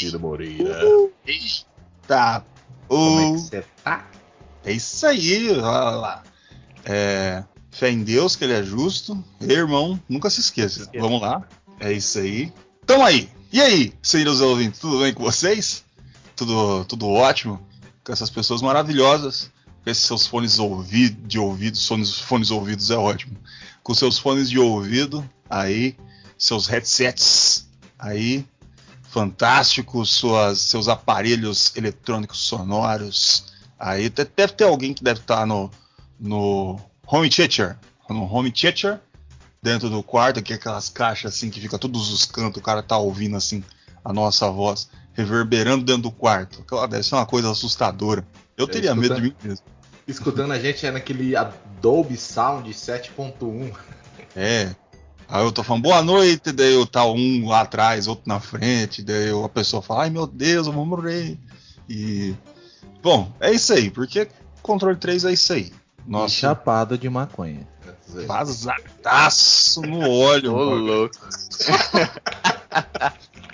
[0.00, 0.80] Ciro Moreira.
[2.06, 2.44] Tá.
[2.88, 3.34] Como é O...
[3.34, 4.08] que você tá?
[4.64, 6.22] É isso aí, olha lá.
[6.84, 7.44] É...
[7.70, 9.22] Fé em Deus, que ele é justo.
[9.40, 10.90] Ei, irmão, nunca se esqueça.
[10.98, 11.46] Vamos lá.
[11.78, 12.52] É isso aí.
[12.84, 13.28] Tamo aí.
[13.52, 15.84] E aí, senhores ouvintes, tudo bem com vocês?
[16.34, 17.60] Tudo, tudo ótimo?
[18.04, 19.50] Com essas pessoas maravilhosas.
[19.84, 23.36] Com esses seus fones ouvi de ouvido, fones, fones ouvidos é ótimo.
[23.82, 25.96] Com seus fones de ouvido, aí,
[26.36, 28.44] seus headsets, aí,
[29.10, 33.44] fantásticos, suas, seus aparelhos eletrônicos sonoros.
[33.78, 35.70] Aí de- deve ter alguém que deve estar no,
[36.18, 37.76] no home theater,
[38.08, 39.00] no home theater,
[39.62, 42.82] dentro do quarto, que é aquelas caixas assim que fica todos os cantos, o cara
[42.82, 43.62] tá ouvindo assim
[44.04, 46.60] a nossa voz reverberando dentro do quarto.
[46.62, 48.24] Aquela deve ser uma coisa assustadora.
[48.56, 49.64] Eu É, teria medo de mim mesmo.
[50.06, 53.74] Escutando a gente é naquele Adobe Sound 7.1.
[54.36, 54.74] É.
[55.30, 59.02] Aí eu tô falando boa noite, daí eu tá um lá atrás, outro na frente,
[59.02, 61.38] daí eu- a pessoa fala, ai meu Deus, eu vou morrer.
[61.88, 62.34] E.
[63.02, 64.28] Bom, é isso aí, porque
[64.62, 65.72] controle 3 é isso aí.
[66.06, 67.66] E Nossa, chapado de maconha.
[68.26, 70.52] vazadaço no óleo.
[70.54, 70.84] Ô, mano.
[70.84, 71.14] louco.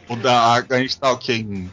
[0.09, 1.33] O da, a gente tá o quê?
[1.35, 1.69] Em,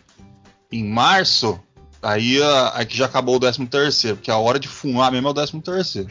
[0.72, 1.60] em março,
[2.02, 5.28] aí, a- aí que já acabou o 13 terceiro, porque a hora de fumar mesmo
[5.28, 6.10] é o 13 terceiro.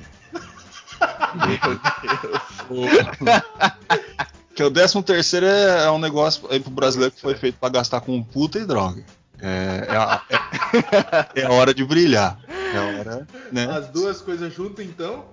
[4.54, 7.68] Que o 13 terceiro é, é um negócio aí pro brasileiro que foi feito pra
[7.68, 9.04] gastar com puta e droga.
[9.40, 10.22] É, é, a,
[11.34, 12.38] é- é a hora de brilhar.
[12.48, 13.64] É a hora, né?
[13.70, 15.24] As duas coisas juntas, então.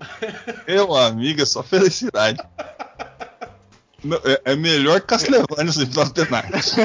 [0.67, 2.39] Meu amigo, é só felicidade.
[4.23, 6.75] É, é melhor que Castlevania sem Tenaz.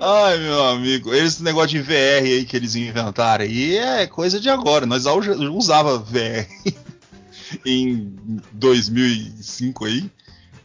[0.00, 4.48] Ai, meu amigo, esse negócio de VR aí que eles inventaram aí é coisa de
[4.48, 4.86] agora.
[4.86, 6.46] Nós já usava VR
[7.64, 8.16] em
[8.52, 10.10] 2005 aí.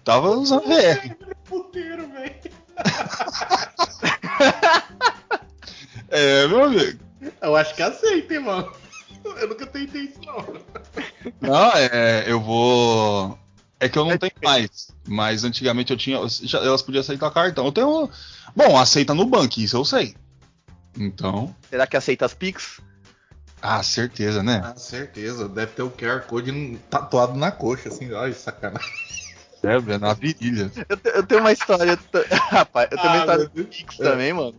[0.03, 1.15] Tava usando VR.
[1.45, 2.35] Puteiro, velho.
[6.09, 6.99] É, meu amigo.
[7.41, 8.71] Eu acho que aceita, hein, mano.
[9.25, 10.45] Eu nunca tentei isso, não.
[11.41, 13.37] Não, é, eu vou.
[13.79, 14.89] É que eu não tenho mais.
[15.05, 16.19] Mas antigamente eu tinha.
[16.43, 17.65] já- Elas podiam aceitar cartão.
[17.65, 18.09] Eu tenho.
[18.55, 20.15] Bom, aceita no banco, isso eu sei.
[20.97, 21.53] Então.
[21.69, 22.79] Será que aceita as Pix?
[23.61, 24.61] Ah, certeza, né?
[24.63, 25.47] Ah, certeza.
[25.49, 28.13] Deve ter o QR Code tatuado na coxa, assim.
[28.15, 28.87] Ai, sacanagem.
[29.63, 30.71] É, na virilha.
[30.87, 31.97] Eu, te- eu tenho uma história.
[32.49, 33.67] Rapaz, eu tenho uma Ah, história de Deus.
[33.75, 34.55] Pix também, mano.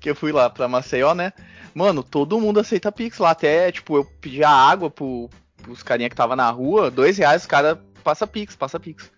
[0.00, 1.32] Que eu fui lá pra Maceió, né?
[1.74, 3.30] Mano, todo mundo aceita Pix lá.
[3.30, 5.28] Até, tipo, eu pedi a água pro,
[5.62, 9.10] pros carinha que tava na rua, dois reais, os cara passa Pix, passa Pix.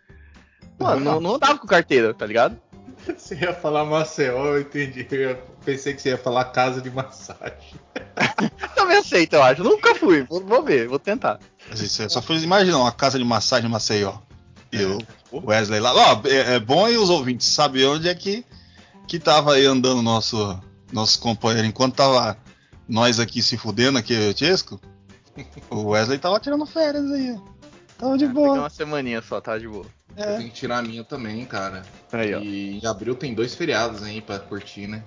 [0.78, 2.58] Mano, não, não andava com carteira, tá ligado?
[3.16, 5.06] Você ia falar Maceió, eu entendi.
[5.10, 7.74] Eu pensei que você ia falar casa de massagem.
[8.74, 9.62] Também aceita, eu acho.
[9.64, 10.22] Nunca fui.
[10.24, 11.38] Vou, vou ver, vou tentar.
[11.68, 14.18] Mas isso é só foi imaginar uma casa de massagem em Maceió.
[14.72, 14.98] E o
[15.32, 15.92] Wesley lá.
[15.94, 18.44] Ó, é, é bom aí os ouvintes saber onde é que,
[19.08, 20.58] que tava aí andando nosso,
[20.92, 21.66] nosso companheiro.
[21.66, 22.36] Enquanto tava
[22.88, 24.80] nós aqui se fudendo aqui, o Chesco,
[25.70, 27.32] o Wesley tava tirando férias aí.
[27.32, 27.60] ó.
[27.98, 28.58] Tava de Peguei boa.
[28.60, 29.86] uma semaninha só, tá de boa.
[30.16, 30.36] Eu É.
[30.38, 31.82] tenho que tirar a minha também, cara.
[32.12, 32.40] Aí, ó.
[32.40, 35.02] E em abril tem dois feriados aí pra curtir, né?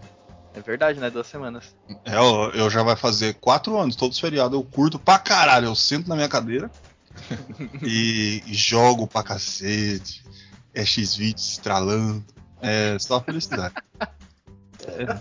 [0.53, 1.09] É verdade, né?
[1.09, 1.75] Duas semanas.
[2.06, 4.53] É, eu, eu já vai fazer quatro anos, todos os feriados.
[4.58, 5.66] Eu curto pra caralho.
[5.66, 6.70] Eu sento na minha cadeira
[7.82, 10.23] e jogo pra cacete.
[10.73, 12.23] É X-Vídeos estralando.
[12.61, 13.73] É só felicidade.
[14.88, 15.17] É.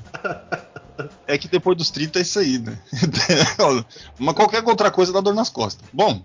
[1.26, 2.78] É que depois dos 30 é isso aí, né?
[4.18, 5.86] Mas qualquer outra coisa dá dor nas costas.
[5.92, 6.22] Bom,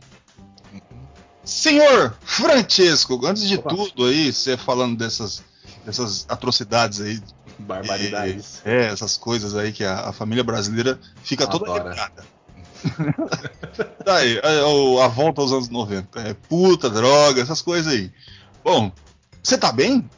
[1.48, 3.70] senhor Francesco, antes de Opa.
[3.70, 5.42] tudo aí, você falando dessas,
[5.86, 7.22] dessas atrocidades aí
[7.60, 8.62] Barbaridades.
[8.66, 12.26] é, essas coisas aí que a, a família brasileira fica toda quebrada.
[14.44, 16.20] É, o- a volta aos anos 90.
[16.22, 18.12] É puta, droga, essas coisas aí.
[18.64, 18.92] Bom,
[19.44, 20.10] você tá bem?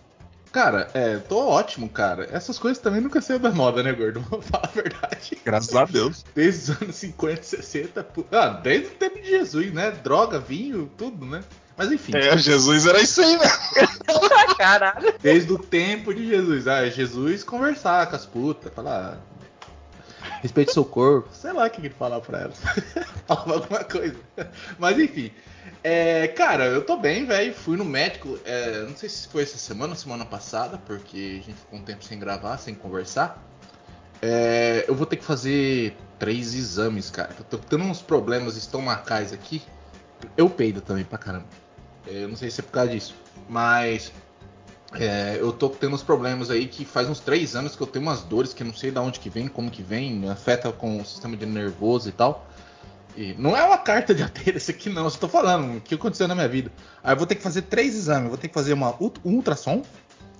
[0.51, 2.27] Cara, é, tô ótimo, cara.
[2.31, 4.19] Essas coisas também nunca saíram da moda, né, gordo?
[4.29, 5.37] Vamos falar a verdade.
[5.45, 6.25] Graças a Deus.
[6.33, 9.91] Desde os anos 50, 60, pu- ah, desde o tempo de Jesus, né?
[9.91, 11.41] Droga, vinho, tudo, né?
[11.77, 13.45] Mas enfim, É, Jesus era isso aí, né?
[14.57, 15.13] Caralho.
[15.21, 16.67] desde o tempo de Jesus.
[16.67, 19.17] Ah, Jesus conversar com as putas, falar.
[20.41, 21.29] Respeite seu corpo.
[21.33, 22.59] Sei lá o que ele falava pra elas.
[23.27, 24.17] falava alguma coisa.
[24.77, 25.31] Mas enfim.
[25.83, 27.53] É, cara, eu tô bem, velho.
[27.53, 28.39] Fui no médico.
[28.45, 31.83] é, não sei se foi essa semana ou semana passada, porque a gente ficou um
[31.83, 33.41] tempo sem gravar, sem conversar.
[34.21, 37.29] É, eu vou ter que fazer três exames, cara.
[37.37, 39.61] Eu tô tendo uns problemas estomacais aqui.
[40.35, 41.45] Eu peido também pra caramba.
[42.07, 43.15] É, eu não sei se é por causa disso.
[43.47, 44.11] Mas
[44.93, 48.03] é, eu tô tendo uns problemas aí que faz uns três anos que eu tenho
[48.03, 50.99] umas dores que eu não sei de onde que vem, como que vem, afeta com
[50.99, 52.47] o sistema de nervoso e tal.
[53.15, 55.81] E não é uma carta de ateira isso aqui não, eu só tô falando o
[55.81, 56.71] que aconteceu na minha vida.
[57.03, 59.83] Aí eu vou ter que fazer três exames, vou ter que fazer uma um ultrassom,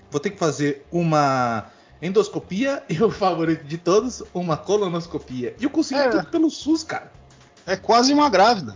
[0.10, 1.68] vou ter que fazer uma
[2.02, 5.56] endoscopia e o favorito de todos, uma colonoscopia.
[5.60, 6.10] E eu consegui É.
[6.10, 7.12] tudo pelo SUS, cara.
[7.68, 8.76] É quase uma grávida.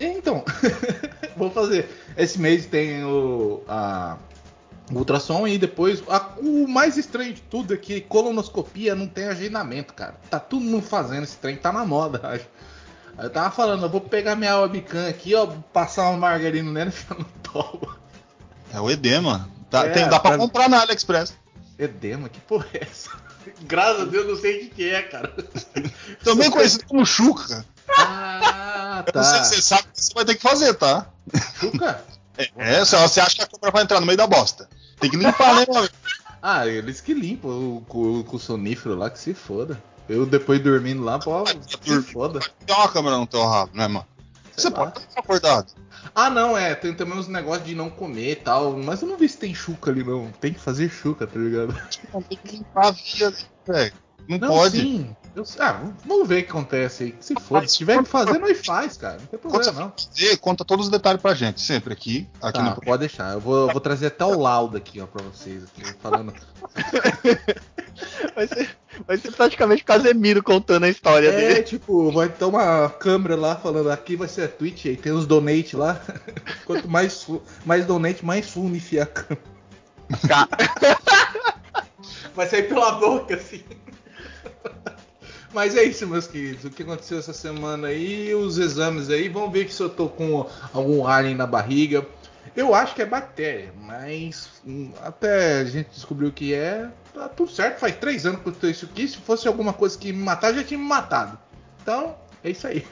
[0.00, 0.44] Então,
[1.36, 1.88] vou fazer.
[2.16, 4.16] Esse mês tem o, a,
[4.90, 6.02] ultrassom e depois.
[6.08, 10.14] a- o mais estranho de tudo é que colonoscopia não tem agendamento, cara.
[10.30, 12.46] Tá todo mundo fazendo esse trem, tá na moda, acho.
[13.18, 16.92] Eu tava falando, eu vou pegar minha webcam aqui, ó, passar uma margarina nela e
[16.92, 17.96] ficar no toba.
[18.72, 19.48] É o edema.
[19.70, 21.34] Tá, É, tem, dá pra pra- comprar na AliExpress.
[21.78, 23.10] Edema, que porra é essa?
[23.62, 25.32] Graças a Deus, eu não sei o que, que é, cara.
[26.24, 27.64] Também conhecido como chuca.
[27.98, 29.44] Ah, Eu não sei tá.
[29.44, 31.06] se você sabe o que você vai ter que fazer, tá?
[31.58, 32.04] Chuca?
[32.56, 34.68] É, se você acha que a câmera vai entrar no meio da bosta.
[35.00, 35.88] Tem que limpar, né, meu?
[36.44, 39.80] Ah, eles que limpam o, o, com o sonífero lá, que se foda.
[40.08, 42.40] Eu depois dormindo lá, pô, se foda.
[42.66, 44.04] Tem uma câmera no teu rabo, né, mano?
[44.56, 44.74] Você lá.
[44.74, 45.72] pode estar acordado.
[46.12, 49.16] Ah, não, é, tem também uns negócios de não comer e tal, mas eu não
[49.16, 50.32] vi se tem chuca ali, não.
[50.40, 51.74] Tem que fazer chuca, tá ligado?
[52.28, 53.32] Tem que limpar a via,
[53.66, 53.92] velho.
[54.28, 54.80] Não, Não, pode.
[54.80, 55.16] sim.
[55.34, 57.14] Eu- ah, vamos ver o que acontece aí.
[57.20, 59.16] Se for, se tiver que fazer, nós faz, cara.
[59.18, 59.92] Não tem problema, não.
[59.96, 62.28] fazer, conta todos os detalhes pra gente, sempre aqui.
[62.40, 62.80] aqui Tá, no...
[62.80, 63.32] pode deixar.
[63.32, 65.64] Eu vou, eu vou trazer até o laudo aqui, ó, pra vocês.
[65.64, 66.34] Aqui, falando.
[68.34, 68.70] Vai ser,
[69.06, 71.62] vai ser praticamente o Casemiro contando a história É, dele.
[71.62, 75.26] tipo, vai ter uma câmera lá falando aqui vai ser a Twitch, aí tem os
[75.26, 76.00] donate lá.
[76.64, 77.26] Quanto mais,
[77.66, 79.42] mais donate, mais enfiar a câmera.
[82.34, 83.62] Vai sair pela boca, assim.
[85.52, 86.64] Mas é isso, meus queridos.
[86.64, 89.28] O que aconteceu essa semana aí, os exames aí.
[89.28, 92.06] Vamos ver se eu tô com algum alien na barriga.
[92.56, 97.28] Eu acho que é bactéria, mas hum, até a gente descobriu o que é, tá
[97.28, 97.78] tudo certo.
[97.78, 99.08] Faz três anos que eu tô isso aqui.
[99.08, 101.38] Se fosse alguma coisa que me matar, já tinha me matado.
[101.80, 102.14] Então,
[102.44, 102.84] é isso aí.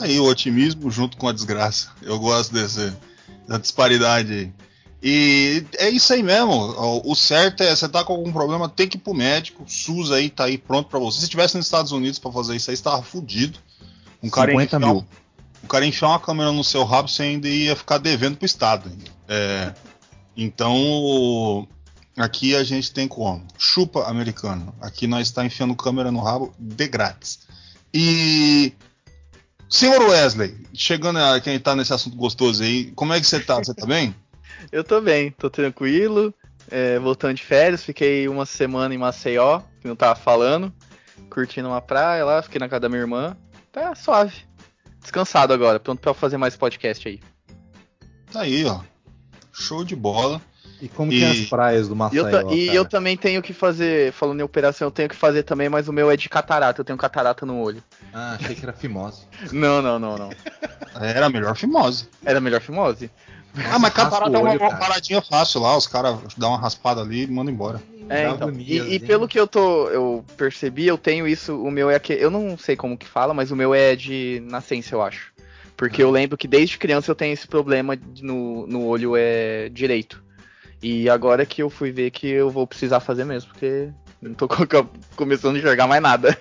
[0.00, 1.90] Aí o otimismo junto com a desgraça.
[2.02, 2.94] Eu gosto desse,
[3.46, 4.52] da disparidade aí.
[5.02, 6.52] E é isso aí mesmo.
[7.04, 9.64] O- certo é você tá com algum problema, tem que ir pro médico.
[9.66, 11.18] SUS aí tá aí pronto pra você.
[11.18, 13.58] Se estivesse nos Estados Unidos pra fazer isso aí, você tava fudido.
[14.22, 15.06] Um cara, ia 50 enfiar, mil.
[15.62, 18.46] um cara ia enfiar uma câmera no seu rabo, você ainda ia ficar devendo pro
[18.46, 18.90] Estado.
[19.28, 19.72] É,
[20.36, 21.68] então,
[22.16, 23.46] aqui a gente tem como?
[23.56, 24.74] Chupa americano.
[24.80, 27.40] Aqui nós está enfiando câmera no rabo de grátis.
[27.94, 28.72] E
[29.68, 33.56] Senhor Wesley, chegando a quem tá nesse assunto gostoso aí, como é que você tá?
[33.58, 34.14] Você tá bem?
[34.72, 36.32] Eu tô bem, tô tranquilo.
[36.70, 40.72] é, voltando de férias, fiquei uma semana em Maceió, que não tava falando.
[41.30, 43.36] Curtindo uma praia lá, fiquei na casa da minha irmã.
[43.72, 44.34] Tá suave.
[45.00, 47.20] Descansado agora, pronto pra fazer mais podcast aí.
[48.32, 48.80] Tá aí, ó.
[49.52, 50.40] Show de bola.
[50.80, 53.16] E como E- que é as praias do E, Maceió, eu, ta- e eu também
[53.16, 56.16] tenho que fazer, falando em operação, eu tenho que fazer também, mas o meu é
[56.16, 57.82] de catarata, eu tenho catarata no olho.
[58.12, 59.22] Ah, achei que era fimose.
[59.52, 60.30] Não, não, não, não.
[61.00, 62.08] Era a melhor fimose.
[62.24, 63.10] Era melhor fimose?
[63.70, 64.76] Ah, mas catarata o é uma, cara.
[64.76, 67.82] paradinha fácil lá, os caras dão uma raspada ali e mandam embora.
[68.08, 68.48] É, então.
[68.48, 71.98] agonia, E, e pelo que eu tô, eu percebi, eu tenho isso, o meu é
[71.98, 75.32] que eu não sei como que fala, mas o meu é de nascença, eu acho.
[75.76, 80.22] Porque eu lembro que desde criança eu tenho esse problema no, no olho é direito.
[80.82, 83.88] E agora que eu fui ver que eu vou precisar fazer mesmo, porque
[84.22, 86.36] não tô co- começando a enxergar mais nada.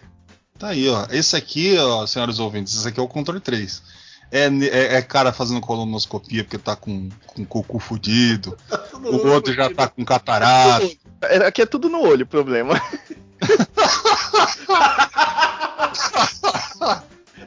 [0.57, 1.05] Tá aí, ó.
[1.11, 3.83] Esse aqui, ó, senhores ouvintes, esse aqui é o controle 3.
[4.31, 7.09] É, é, é cara fazendo colonoscopia porque tá com,
[7.47, 8.57] com o cu fudido.
[8.97, 10.85] O outro já tá com catarata.
[11.21, 12.73] É, Aqui é tudo no olho o problema.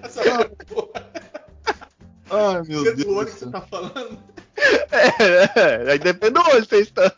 [0.03, 0.23] Essa
[0.67, 1.11] porra
[2.31, 3.09] Ai, meu do Deus.
[3.09, 3.49] olho do que céu.
[3.49, 4.19] você tá falando
[4.93, 7.11] É, é, aí depende do olho, vocês estão.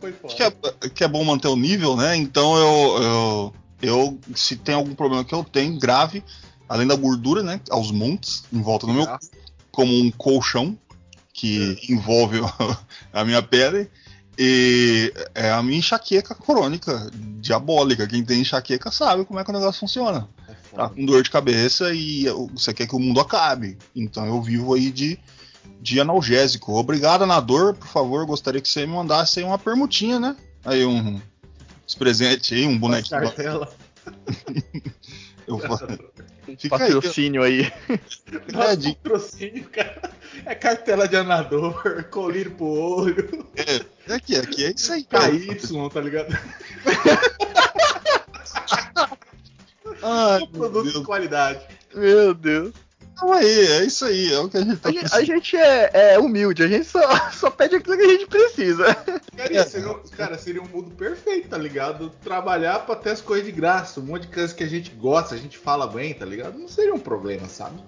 [0.00, 0.26] foi foda.
[0.26, 0.50] Acho que é,
[0.90, 2.16] que é bom manter o nível, né?
[2.16, 6.22] Então eu, eu, eu, se tem algum problema que eu tenho, grave,
[6.68, 7.60] além da gordura, né?
[7.70, 9.18] Aos montes, em volta do meu Ah,
[9.70, 10.76] como um colchão
[11.32, 12.38] que envolve
[13.12, 13.90] a minha pele.
[14.38, 18.06] E é a minha enxaqueca crônica, diabólica.
[18.06, 20.28] Quem tem enxaqueca sabe como é que o negócio funciona.
[20.48, 23.78] é Tá com dor de cabeça e você quer que o mundo acabe.
[23.94, 25.18] Então eu vivo aí de,
[25.80, 26.74] de analgésico.
[26.74, 28.26] Obrigado, na dor, por favor.
[28.26, 30.36] Gostaria que você me mandasse aí uma permutinha, né?
[30.64, 31.18] Aí um
[31.86, 33.20] uns presentes aí, um bonequinho.
[35.46, 35.58] Eu.
[36.58, 37.64] Fica aí, Patrocínio aí.
[38.24, 39.00] fica a Nosso dica.
[39.02, 40.10] patrocínio, cara.
[40.44, 45.30] É cartela de anador, colírio pro olho, É, aqui, aqui é isso aí, cara.
[45.30, 45.56] KY,
[45.92, 46.28] tá ligado?
[50.02, 51.60] Ai, meu Produto de qualidade.
[51.94, 52.72] Meu Deus.
[53.18, 55.56] Calma aí, é isso aí, é o que a gente tá A gente, a gente
[55.56, 57.00] é, é humilde, a gente só,
[57.32, 58.94] só pede aquilo que a gente precisa.
[58.94, 62.10] Cara, seria, um- cara, seria um mundo perfeito, tá ligado?
[62.22, 65.34] Trabalhar pra ter as coisas de graça, um monte de coisas que a gente gosta,
[65.34, 66.58] a gente fala bem, tá ligado?
[66.58, 67.78] Não seria um problema, sabe?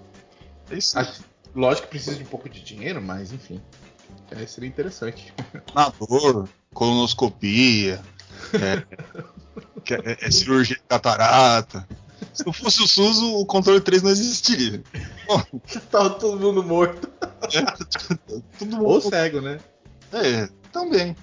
[0.71, 0.97] É isso.
[0.97, 1.23] Acho-
[1.55, 3.61] lógico que precisa de um pouco de dinheiro, mas enfim.
[4.31, 5.31] É, seria interessante.
[5.75, 8.01] Nadador, colonoscopia,
[8.53, 8.83] é,
[9.85, 11.87] que é- é cirurgia de catarata.
[12.33, 14.83] Se não fosse o SUS, o controle 3 não existiria.
[15.91, 17.09] Tava todo mundo morto.
[18.57, 19.09] Todo Ou mundo.
[19.09, 19.59] cego, né?
[20.11, 21.15] É, também.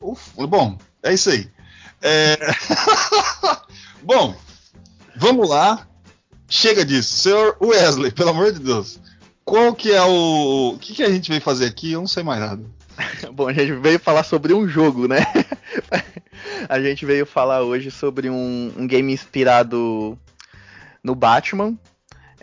[0.00, 1.48] Uf, bom, é isso aí.
[2.02, 2.36] É...
[4.02, 4.36] bom,
[5.16, 5.86] vamos lá.
[6.48, 7.16] Chega disso.
[7.16, 9.00] Senhor Wesley, pelo amor de Deus.
[9.44, 10.74] Qual que é o.
[10.74, 11.92] O que, que a gente veio fazer aqui?
[11.92, 12.64] Eu não sei mais nada.
[13.32, 15.26] Bom, a gente veio falar sobre um jogo, né?
[16.68, 20.18] A gente veio falar hoje sobre um, um game inspirado
[21.02, 21.76] no Batman.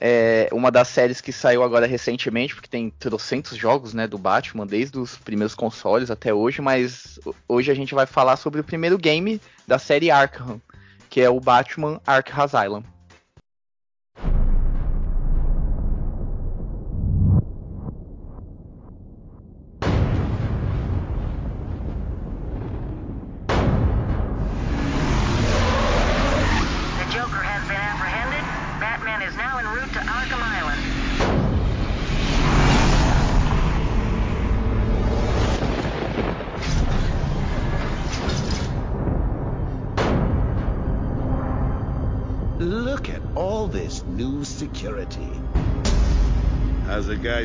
[0.03, 4.65] É uma das séries que saiu agora recentemente, porque tem trocentos jogos, né, do Batman,
[4.65, 8.97] desde os primeiros consoles até hoje, mas hoje a gente vai falar sobre o primeiro
[8.97, 10.59] game da série Arkham,
[11.07, 12.83] que é o Batman Arkham Asylum.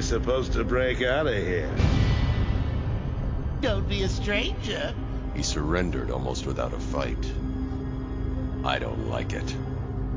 [0.07, 1.69] Supposed to break out of here?
[3.61, 4.95] Don't be a stranger.
[5.35, 7.33] He surrendered almost without a fight.
[8.65, 9.57] I don't like it.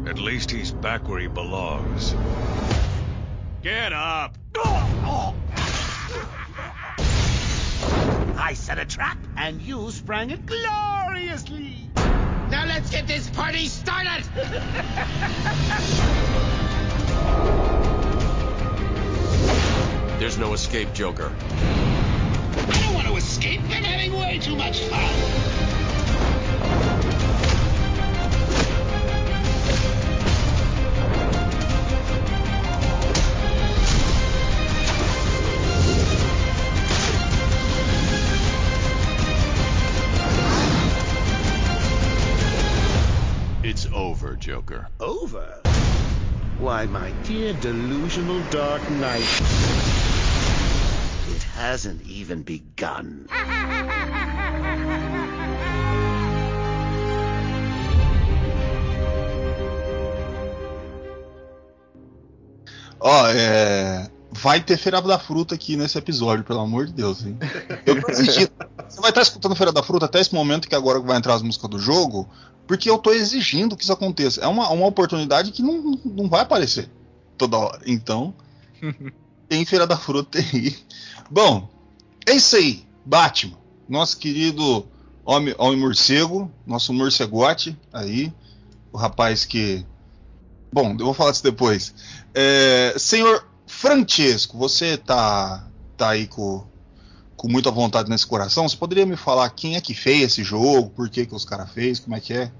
[0.06, 2.14] At least he's back where he belongs.
[3.64, 4.38] Get up!
[8.38, 11.90] I set a trap, and you sprang it gloriously.
[11.96, 14.24] Now let's get this party started.
[20.20, 21.32] There's no escape, Joker.
[21.40, 23.62] I don't want to escape.
[23.62, 25.00] I'm having way too much fun.
[43.64, 44.90] It's over, Joker.
[45.00, 45.62] Over?
[46.58, 49.99] Why, my dear delusional Dark Knight.
[51.60, 53.26] Hasn't even begun.
[63.02, 64.10] Ó, é.
[64.32, 67.38] Vai ter Feira da Fruta aqui nesse episódio, pelo amor de Deus, hein?
[67.86, 68.52] Eu tô exigindo.
[68.88, 71.42] Você vai estar escutando Feira da Fruta até esse momento que agora vai entrar as
[71.42, 72.30] músicas do jogo,
[72.66, 74.40] porque eu tô exigindo que isso aconteça.
[74.40, 76.90] É uma, uma oportunidade que não, não vai aparecer
[77.38, 77.82] toda hora.
[77.86, 78.34] Então,
[79.50, 80.78] tem Feira da Fruta aí.
[81.30, 81.68] Bom,
[82.26, 82.88] é isso aí.
[83.04, 84.88] Batman, nosso querido
[85.26, 88.32] homem, homem morcego, nosso morcegote aí,
[88.94, 89.84] o rapaz que.
[90.72, 91.94] Bom, eu vou falar disso depois.
[92.34, 96.64] É, senhor Francesco, você tá, tá aí com,
[97.36, 98.70] com muita vontade nesse coração.
[98.70, 101.72] Você poderia me falar quem é que fez esse jogo, por que, que os caras
[101.72, 102.52] fez, como é que é?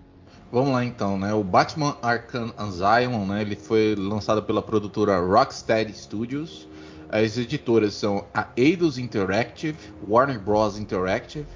[0.52, 1.32] Vamos lá então, né?
[1.32, 3.42] O Batman Arkham Asylum, né?
[3.42, 6.68] Ele foi lançado pela produtora Rocksteady Studios.
[7.10, 10.78] As editoras são a Eidos Interactive, Warner Bros.
[10.78, 11.48] Interactive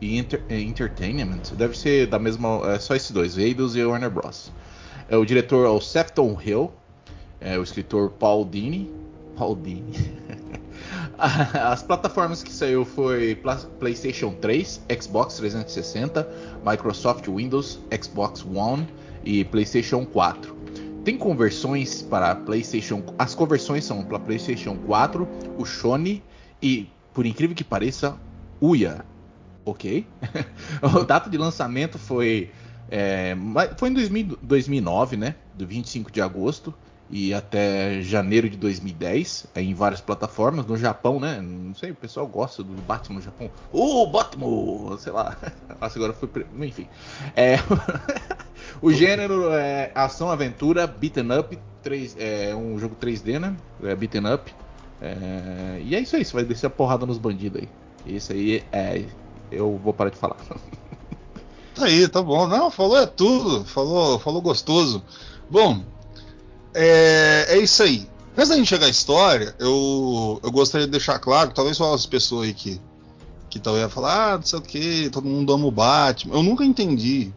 [0.00, 1.54] e Enter Entertainment.
[1.56, 4.52] Deve ser da mesma, é só esses dois, Eidos e Warner Bros.
[5.08, 6.70] É, o diretor é o Sefton Hill,
[7.40, 8.92] é o escritor Paul Dini.
[9.36, 9.94] Paul Dini.
[11.18, 16.28] As plataformas que saiu foi Pla- PlayStation 3, Xbox 360,
[16.64, 18.86] Microsoft Windows, Xbox One
[19.24, 20.56] e PlayStation 4.
[21.08, 23.02] Tem conversões para PlayStation.
[23.18, 26.22] As conversões são para PlayStation 4, o Sony
[26.60, 28.14] e, por incrível que pareça,
[28.60, 29.06] Uia.
[29.64, 30.06] Ok?
[30.82, 32.50] a data de lançamento foi
[32.90, 33.34] é,
[33.78, 35.36] foi em 2000 2009, né?
[35.54, 36.74] Do 25 de agosto
[37.08, 40.66] e até janeiro de 2010, é, em várias plataformas.
[40.66, 41.40] No Japão, né?
[41.40, 43.50] Não sei, o pessoal gosta do Batman no Japão.
[43.72, 44.98] Ô, Batman!
[44.98, 45.34] Sei lá.
[45.80, 46.28] Nossa, agora foi.
[46.60, 46.86] Enfim.
[47.34, 47.56] É,
[48.80, 53.56] O gênero é ação, aventura, beaten up, 3, é um jogo 3D, né?
[53.82, 54.54] É beaten up.
[55.00, 57.68] É, e é isso aí, você vai descer a porrada nos bandidos aí.
[58.06, 59.04] Isso aí é.
[59.50, 60.36] Eu vou parar de falar.
[61.74, 62.48] Tá aí, tá bom.
[62.48, 63.64] Não, falou é tudo.
[63.64, 65.00] Falou, falou gostoso.
[65.48, 65.84] Bom,
[66.74, 68.08] é, é isso aí.
[68.36, 72.04] Antes da gente chegar à história, eu, eu gostaria de deixar claro, talvez só as
[72.04, 72.80] pessoas aí que,
[73.48, 76.34] que talvez ia falar, ah, não sei o que, todo mundo ama o Batman.
[76.34, 77.32] Eu nunca entendi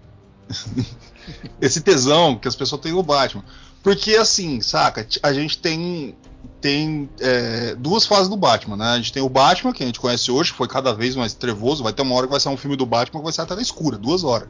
[1.62, 3.44] esse tesão que as pessoas têm no Batman.
[3.84, 6.16] Porque assim, saca, a gente tem
[6.60, 8.86] tem é, duas fases do Batman, né?
[8.86, 11.34] A gente tem o Batman, que a gente conhece hoje, que foi cada vez mais
[11.34, 11.84] trevoso.
[11.84, 13.56] Vai ter uma hora que vai ser um filme do Batman que vai ser até
[13.56, 14.48] na escura, duas horas.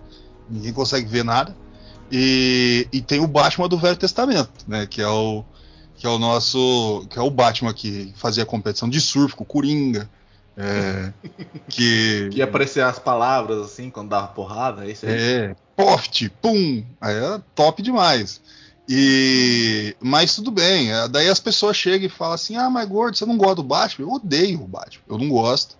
[0.50, 1.55] Ninguém consegue ver nada.
[2.12, 4.86] E, e tem o Batman do Velho Testamento, né?
[4.86, 5.43] Que é o
[5.96, 9.48] que é o nosso, que é o Batman que fazia competição de surf com o
[9.48, 10.10] Coringa.
[10.58, 11.13] É,
[11.70, 15.13] que Que ia aparecer as palavras assim quando dava porrada, isso aí.
[15.13, 18.42] é, poft, pum, aí é top demais.
[18.88, 23.18] E mas tudo bem, é, daí as pessoas chegam e falam assim: "Ah, mas gordo,
[23.18, 25.04] você não gosta do Batman?" Eu odeio o Batman.
[25.08, 25.78] Eu não gosto.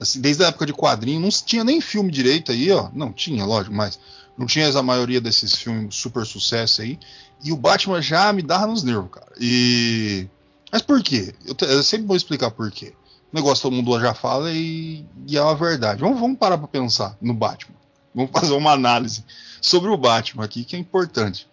[0.00, 2.90] Assim, desde a época de quadrinho, não tinha nem filme direito aí, ó.
[2.92, 3.98] Não tinha, lógico, mas
[4.36, 6.98] não tinha a maioria desses filmes super sucesso aí.
[7.44, 9.32] E o Batman já me dava nos nervos, cara.
[9.40, 10.28] E
[10.72, 11.34] mas por quê?
[11.44, 12.94] Eu, eu sempre vou explicar por quê.
[13.32, 16.00] O negócio todo mundo já fala e, e é uma verdade.
[16.00, 17.76] Vamos, vamos parar pra pensar no Batman.
[18.14, 19.24] Vamos fazer uma análise
[19.60, 21.48] sobre o Batman aqui, que é importante.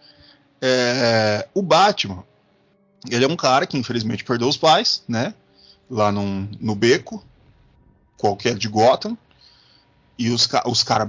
[0.60, 2.24] É, o Batman,
[3.10, 5.34] ele é um cara que infelizmente perdeu os pais, né?
[5.88, 7.24] Lá num, no beco,
[8.16, 9.16] qualquer de Gotham.
[10.18, 11.08] E os, os caras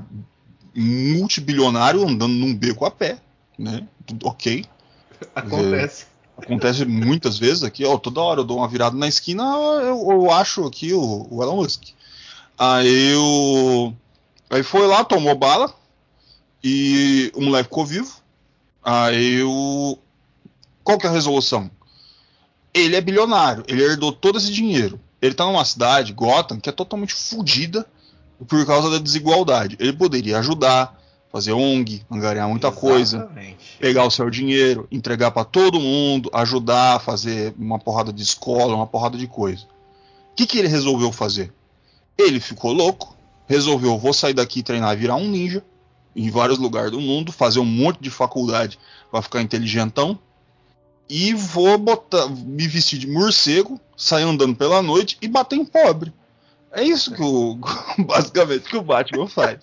[0.74, 3.20] multibilionários andando num beco a pé,
[3.58, 3.86] né?
[4.06, 4.66] Tudo ok.
[5.36, 6.06] Acontece.
[6.38, 10.32] Acontece muitas vezes aqui, ó, toda hora eu dou uma virada na esquina, eu, eu
[10.32, 11.90] acho aqui o, o Elon Musk.
[12.58, 13.96] Aí eu.
[14.52, 15.74] Aí foi lá, tomou bala,
[16.62, 18.18] e o moleque ficou vivo.
[18.84, 19.98] Aí eu.
[20.84, 21.72] Qual que é a resolução?
[22.74, 25.00] Ele é bilionário, ele herdou todo esse dinheiro.
[25.22, 27.86] Ele tá numa cidade, Gotham, que é totalmente fodida
[28.48, 29.78] por causa da desigualdade.
[29.80, 31.00] Ele poderia ajudar,
[31.32, 33.78] fazer ONG, angariar muita coisa Exatamente.
[33.80, 38.76] pegar o seu dinheiro, entregar para todo mundo, ajudar a fazer uma porrada de escola,
[38.76, 39.64] uma porrada de coisa.
[40.32, 41.54] O que, que ele resolveu fazer?
[42.18, 43.16] Ele ficou louco,
[43.52, 45.62] resolveu, vou sair daqui e treinar, virar um ninja
[46.16, 48.80] em vários lugares do mundo, fazer um monte de faculdade
[49.12, 50.18] para ficar inteligentão
[51.10, 56.14] e vou botar, me vestir de morcego, sair andando pela noite e bater em pobre.
[56.72, 57.60] É isso que o
[58.00, 59.60] basicamente que o Batman faz.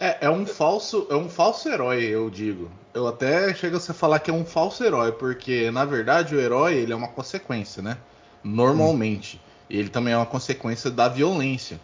[0.00, 2.68] É, é um falso, é um falso herói, eu digo.
[2.92, 6.40] Eu até chego a você falar que é um falso herói, porque na verdade o
[6.40, 7.96] herói ele é uma consequência, né?
[8.42, 9.40] Normalmente.
[9.70, 11.80] Ele também é uma consequência da violência.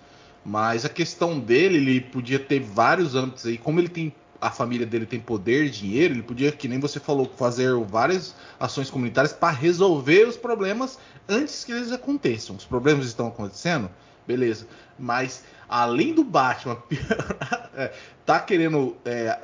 [0.51, 4.85] Mas a questão dele, ele podia ter vários âmbitos aí, como ele tem a família
[4.85, 9.53] dele tem poder, dinheiro, ele podia, que nem você falou, fazer várias ações comunitárias para
[9.55, 12.57] resolver os problemas antes que eles aconteçam.
[12.57, 13.89] Os problemas estão acontecendo,
[14.27, 14.67] beleza.
[14.99, 16.79] Mas além do Batman
[17.77, 17.93] é,
[18.27, 18.97] tá querendo.
[19.05, 19.39] é,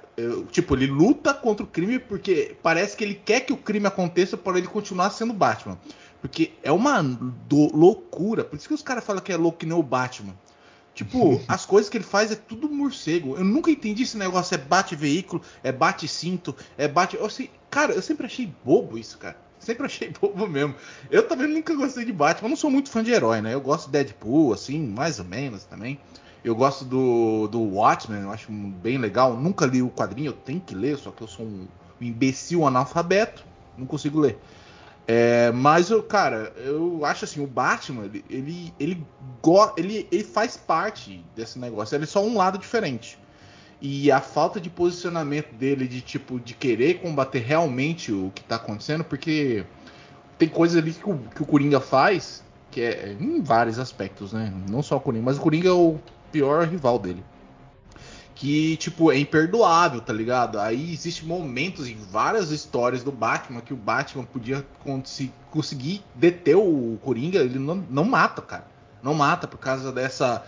[0.51, 4.37] tipo, ele luta contra o crime porque parece que ele quer que o crime aconteça
[4.37, 5.79] para ele continuar sendo Batman.
[6.21, 8.43] Porque é uma do- loucura.
[8.43, 10.35] Por isso que os caras falam que é louco que nem o Batman.
[10.97, 13.37] Tipo, as coisas que ele faz é tudo morcego.
[13.37, 14.55] Eu nunca entendi esse negócio.
[14.55, 17.17] É bate-veículo, é bate-cinto, é bate.
[17.17, 17.29] Eu
[17.71, 19.37] cara, eu sempre achei bobo isso, cara.
[19.59, 20.75] Sempre achei bobo mesmo.
[21.11, 22.47] Eu também nunca gostei de Batman.
[22.47, 23.53] Eu não sou muito fã de herói, né?
[23.53, 26.01] Eu gosto de Deadpool, assim, mais ou menos também.
[26.43, 29.37] Eu gosto do, do Watchmen, eu acho bem legal.
[29.37, 31.69] Nunca li o quadrinho, eu tenho que ler, só que eu sou um
[32.01, 33.45] imbecil analfabeto.
[33.77, 34.39] Não consigo ler.
[35.09, 39.07] É, mas eu, cara, eu acho assim, o Batman, ele, ele, ele,
[39.77, 41.95] ele, ele faz parte desse negócio.
[41.95, 43.19] Ele é só um lado diferente.
[43.81, 48.57] E a falta de posicionamento dele, de tipo, de querer combater realmente o que tá
[48.57, 49.65] acontecendo, porque
[50.39, 54.53] tem coisas ali que o, que o Coringa faz, que é em vários aspectos, né?
[54.69, 55.99] Não só o Coringa, mas o Coringa é o
[56.33, 57.23] pior rival dele.
[58.37, 60.61] Que, tipo, é imperdoável, tá ligado?
[60.61, 66.55] Aí existem momentos em várias histórias do Batman que o Batman podia consi- conseguir deter
[66.55, 68.67] o Coringa, ele não, não mata, cara.
[69.03, 70.45] Não mata por causa dessa.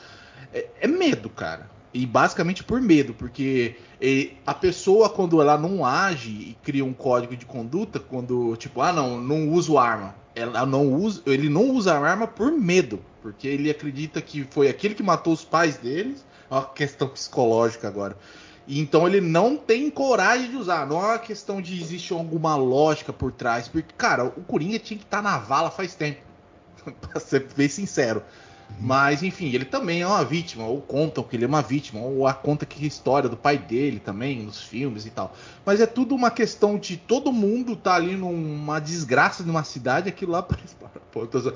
[0.52, 1.70] É, é medo, cara.
[1.94, 6.92] E basicamente por medo, porque e, a pessoa, quando ela não age e cria um
[6.92, 10.14] código de conduta, quando, tipo, ah, não, não uso arma.
[10.34, 14.68] Ela não usa, ele não usa a arma por medo, porque ele acredita que foi
[14.68, 16.24] aquele que matou os pais deles.
[16.50, 18.16] É uma questão psicológica agora.
[18.66, 20.86] Então ele não tem coragem de usar.
[20.86, 23.66] Não é uma questão de existe alguma lógica por trás.
[23.66, 26.20] Porque, cara, o Coringa tinha que estar na vala faz tempo.
[27.00, 28.22] pra ser bem sincero.
[28.78, 32.26] Mas, enfim, ele também é uma vítima, ou contam que ele é uma vítima, ou
[32.26, 35.34] a conta que a história do pai dele também, nos filmes e tal.
[35.64, 40.32] Mas é tudo uma questão de todo mundo tá ali numa desgraça numa cidade, aquilo
[40.32, 40.76] lá parece.
[41.10, 41.52] Pô, tô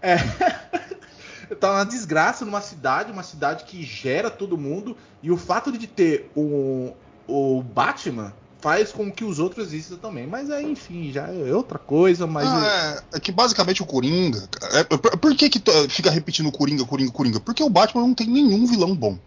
[0.00, 0.16] É.
[1.46, 5.86] tá uma desgraça numa cidade, uma cidade que gera todo mundo, e o fato de
[5.86, 6.92] ter o,
[7.26, 8.32] o Batman
[8.64, 10.26] faz com que os outros existam também.
[10.26, 12.48] Mas é, enfim, já é outra coisa, mas.
[12.48, 14.48] Ah, é, é que basicamente o Coringa.
[14.72, 17.40] é- por, por que, que fica repetindo Coringa, Coringa, Coringa?
[17.40, 19.18] Porque o Batman não tem nenhum vilão bom.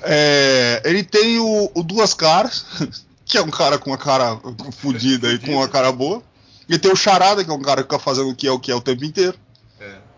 [0.00, 2.64] É, ele tem o, o Duas Caras,
[3.26, 4.40] que é um cara com a cara
[4.78, 6.22] fodida e com uma cara boa.
[6.66, 8.58] Ele tem o Charada, que é um cara que fica fazendo o que é o
[8.58, 9.38] que é o tempo inteiro.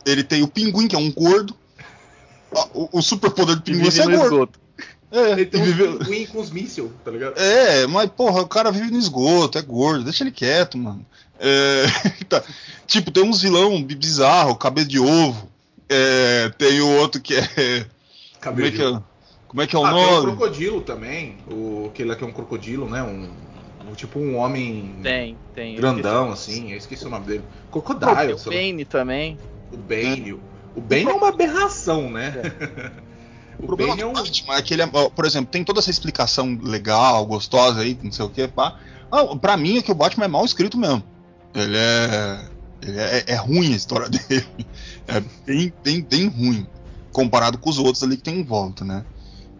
[0.06, 1.54] Ele tem o Pinguim, que é um gordo.
[2.56, 4.24] Ah, O, o superpoder do Que Pinguim é ser gordo.
[4.24, 4.60] esgoto.
[5.12, 7.34] É, Ele tem um vive- pinguim com os mísseis, tá ligado?
[7.36, 11.04] é, mas porra, o cara vive no esgoto, é gordo, deixa ele quieto, mano.
[11.38, 11.84] É,
[12.28, 12.42] tá.
[12.86, 15.48] Tipo, tem uns vilão bi- bizarro, cabeça de ovo.
[15.88, 17.86] É, tem o outro que é.
[18.40, 19.00] Como é que é,
[19.48, 20.22] como é, que é o Ah, tem o nome?
[20.36, 21.38] crocodilo também.
[21.50, 23.02] O, aquele aqui é um crocodilo, né?
[23.02, 23.28] Um,
[23.90, 25.74] um- tipo um homem Tem, tem.
[25.74, 26.70] grandão, assim.
[26.70, 27.42] Eu esqueci o nome dele.
[27.72, 28.50] Pô, tem Crocodile, o.
[28.50, 29.38] Bane também.
[29.72, 30.32] O Bane.
[30.32, 32.32] O Bane é uma aberração, né?
[33.60, 34.12] O o problema Bane é um.
[34.14, 38.10] Batman é que ele é, por exemplo, tem toda essa explicação legal, gostosa aí, não
[38.10, 38.78] sei o que, pá.
[39.12, 41.04] Ah, pra mim é que o Batman é mal escrito mesmo.
[41.54, 42.44] Ele é.
[42.80, 44.46] Ele é, é ruim a história dele.
[45.06, 46.66] É bem, bem, bem ruim.
[47.12, 49.04] Comparado com os outros ali que tem em volta, né?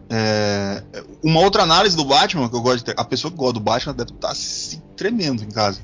[0.09, 0.83] É,
[1.23, 2.95] uma outra análise do Batman que eu gosto de ter.
[2.97, 5.81] A pessoa que gosta do Batman deve estar se tremendo em casa.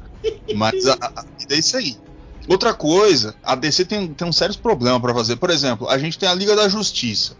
[0.54, 1.96] Mas a, a, é isso aí.
[2.48, 5.36] Outra coisa, a DC tem, tem uns sérios problemas pra fazer.
[5.36, 7.34] Por exemplo, a gente tem a Liga da Justiça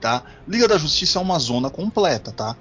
[0.00, 0.22] tá?
[0.48, 2.56] Liga da Justiça é uma zona completa, tá?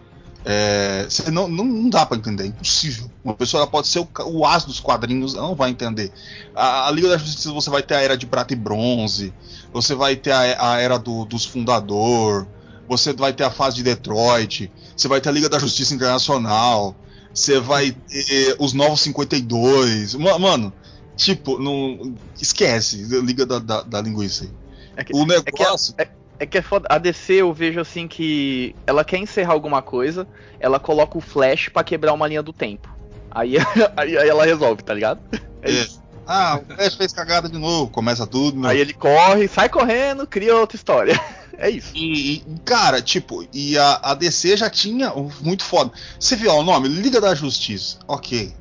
[0.46, 3.10] É, não, não, não dá pra entender, é impossível.
[3.24, 6.12] Uma pessoa pode ser o, o as dos quadrinhos, ela não vai entender.
[6.56, 9.34] A, a Liga da Justiça você vai ter a era de prata e bronze,
[9.72, 12.46] você vai ter a, a era do- dos fundador,
[12.88, 16.96] você vai ter a fase de Detroit, você vai ter a Liga da Justiça Internacional,
[17.34, 20.15] você vai ter os Novos 52.
[20.15, 20.74] Ma- Mano,
[21.19, 24.49] tipo, não, esquece, Liga da, da, da Linguiça aí.
[24.95, 25.93] É que- O que a- negócio.
[26.41, 26.88] É que é foda.
[26.89, 30.25] A DC eu vejo assim que ela quer encerrar alguma coisa,
[30.58, 32.88] ela coloca o Flash pra quebrar uma linha do tempo.
[33.29, 33.55] Aí,
[33.97, 35.19] aí, aí ela resolve, tá ligado?
[35.62, 35.71] É É.
[35.73, 36.01] isso.
[36.25, 38.58] Ah, o Flash fez cagada de novo, começa tudo.
[38.62, 38.69] Né?
[38.69, 41.19] Aí ele corre, sai correndo, cria outra história.
[41.62, 41.91] É isso.
[41.93, 45.91] E, e, cara, tipo, e a, a DC já tinha muito foda.
[46.17, 46.88] Você viu ó, o nome?
[46.88, 47.97] Liga da Justiça.
[48.08, 48.53] Ok.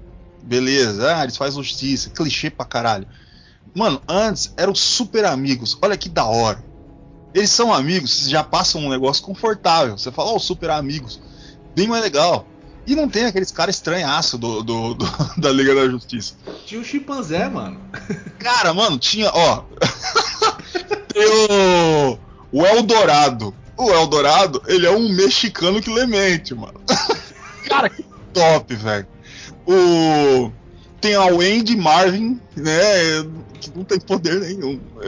[0.43, 1.17] Beleza.
[1.17, 2.11] Ah, eles fazem justiça.
[2.11, 3.07] Clichê pra caralho.
[3.75, 5.77] Mano, antes eram super amigos.
[5.83, 6.65] Olha que da hora.
[7.35, 9.97] Eles são amigos, já passam um negócio confortável.
[9.99, 11.21] Você fala, ó, super amigos.
[11.77, 12.47] Bem mais legal.
[12.87, 16.35] E não tem aqueles caras estranhaço do, do- do- da Liga da Justiça.
[16.65, 17.79] Tinha o chimpanzé, mano.
[18.39, 19.63] Cara, mano, tinha, ó.
[21.13, 22.19] tem o.
[22.51, 23.55] O Eldorado.
[23.77, 26.81] O Eldorado, ele é um mexicano que lemente, mano.
[27.69, 29.07] Cara, que top, velho.
[29.69, 30.51] O.
[31.01, 32.73] Tem a Wendy Marvin, né?
[33.61, 34.81] Que não tem poder nenhum.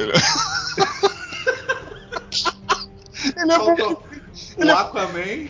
[3.36, 4.02] Ele é Faltou
[4.58, 5.48] Ele O é- Aquaman.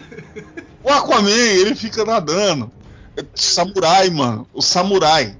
[0.82, 2.70] o Aquaman, ele fica nadando.
[3.16, 4.46] É Samurai, mano.
[4.52, 5.36] O samurai.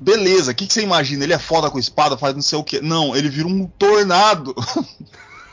[0.00, 1.24] Beleza, o que, que você imagina?
[1.24, 2.80] Ele é foda com espada, faz não sei o que.
[2.80, 4.54] Não, ele vira um tornado.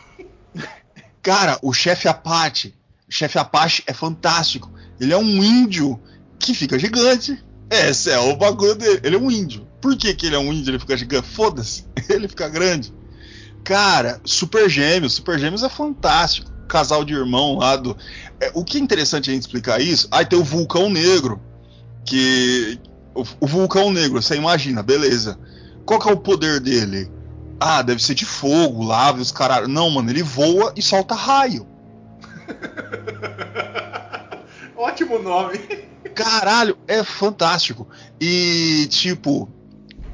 [1.22, 2.74] Cara, o chefe Apache.
[3.08, 4.72] O chefe Apache é fantástico.
[5.00, 6.00] Ele é um índio
[6.40, 7.42] que fica gigante.
[7.72, 9.00] Esse é o bagulho dele.
[9.02, 9.66] Ele é um índio.
[9.80, 10.72] Por que, que ele é um índio?
[10.72, 11.30] Ele fica gigante?
[11.30, 11.86] Foda-se.
[12.10, 12.94] Ele fica grande.
[13.64, 15.14] Cara, Super Gêmeos.
[15.14, 16.52] Super Gêmeos é fantástico.
[16.68, 17.96] Casal de irmão lá do.
[18.42, 20.10] É, o que é interessante a gente explicar isso?
[20.12, 21.40] Aí tem o Vulcão Negro.
[22.06, 22.78] Que.
[23.16, 25.40] O, o Vulcão Negro, você imagina, beleza.
[25.86, 27.10] Qual que é o poder dele?
[27.58, 29.70] Ah, deve ser de fogo, lava os caras.
[29.70, 31.66] Não, mano, ele voa e solta raio.
[34.76, 35.91] Ótimo nome.
[36.14, 37.88] Caralho, é fantástico.
[38.20, 39.50] E, tipo,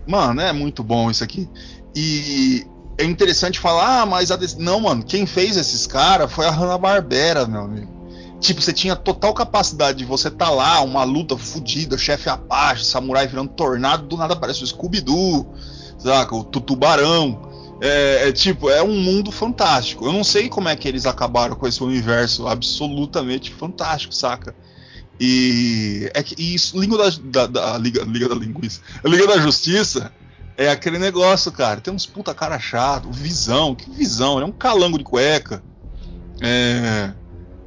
[0.07, 1.49] mano, é muito bom isso aqui.
[1.95, 2.65] E
[2.97, 4.39] é interessante falar, ah, mas a.
[4.57, 7.97] Não, mano, quem fez esses caras foi a Hanna-Barbera, meu amigo.
[8.39, 13.27] Tipo, você tinha total capacidade de você tá lá, uma luta fodida, chefe Apache, samurai
[13.27, 15.47] virando tornado, do nada aparece o Scooby-Doo,
[15.97, 16.35] saca?
[16.35, 17.47] O Tutubarão.
[17.81, 20.05] É, é tipo, é um mundo fantástico.
[20.05, 24.55] Eu não sei como é que eles acabaram com esse universo absolutamente fantástico, saca?
[25.19, 29.25] E é que e isso, língua da, da, da Liga, Liga da Linguiça, a Liga
[29.27, 30.11] da Justiça
[30.55, 31.81] é aquele negócio, cara.
[31.81, 35.63] Tem uns puta cara chato, visão, que visão, ele é um calango de cueca.
[36.41, 37.11] É,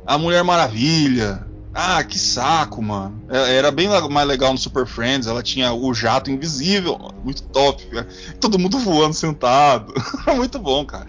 [0.06, 3.22] a Mulher Maravilha, Ah, que saco, mano.
[3.28, 5.28] É- Era bem mais legal no Super Friends.
[5.28, 6.98] Ela tinha o jato invisível.
[7.22, 8.08] Muito top, cara.
[8.40, 9.94] Todo mundo voando sentado.
[10.34, 11.06] Muito bom, cara.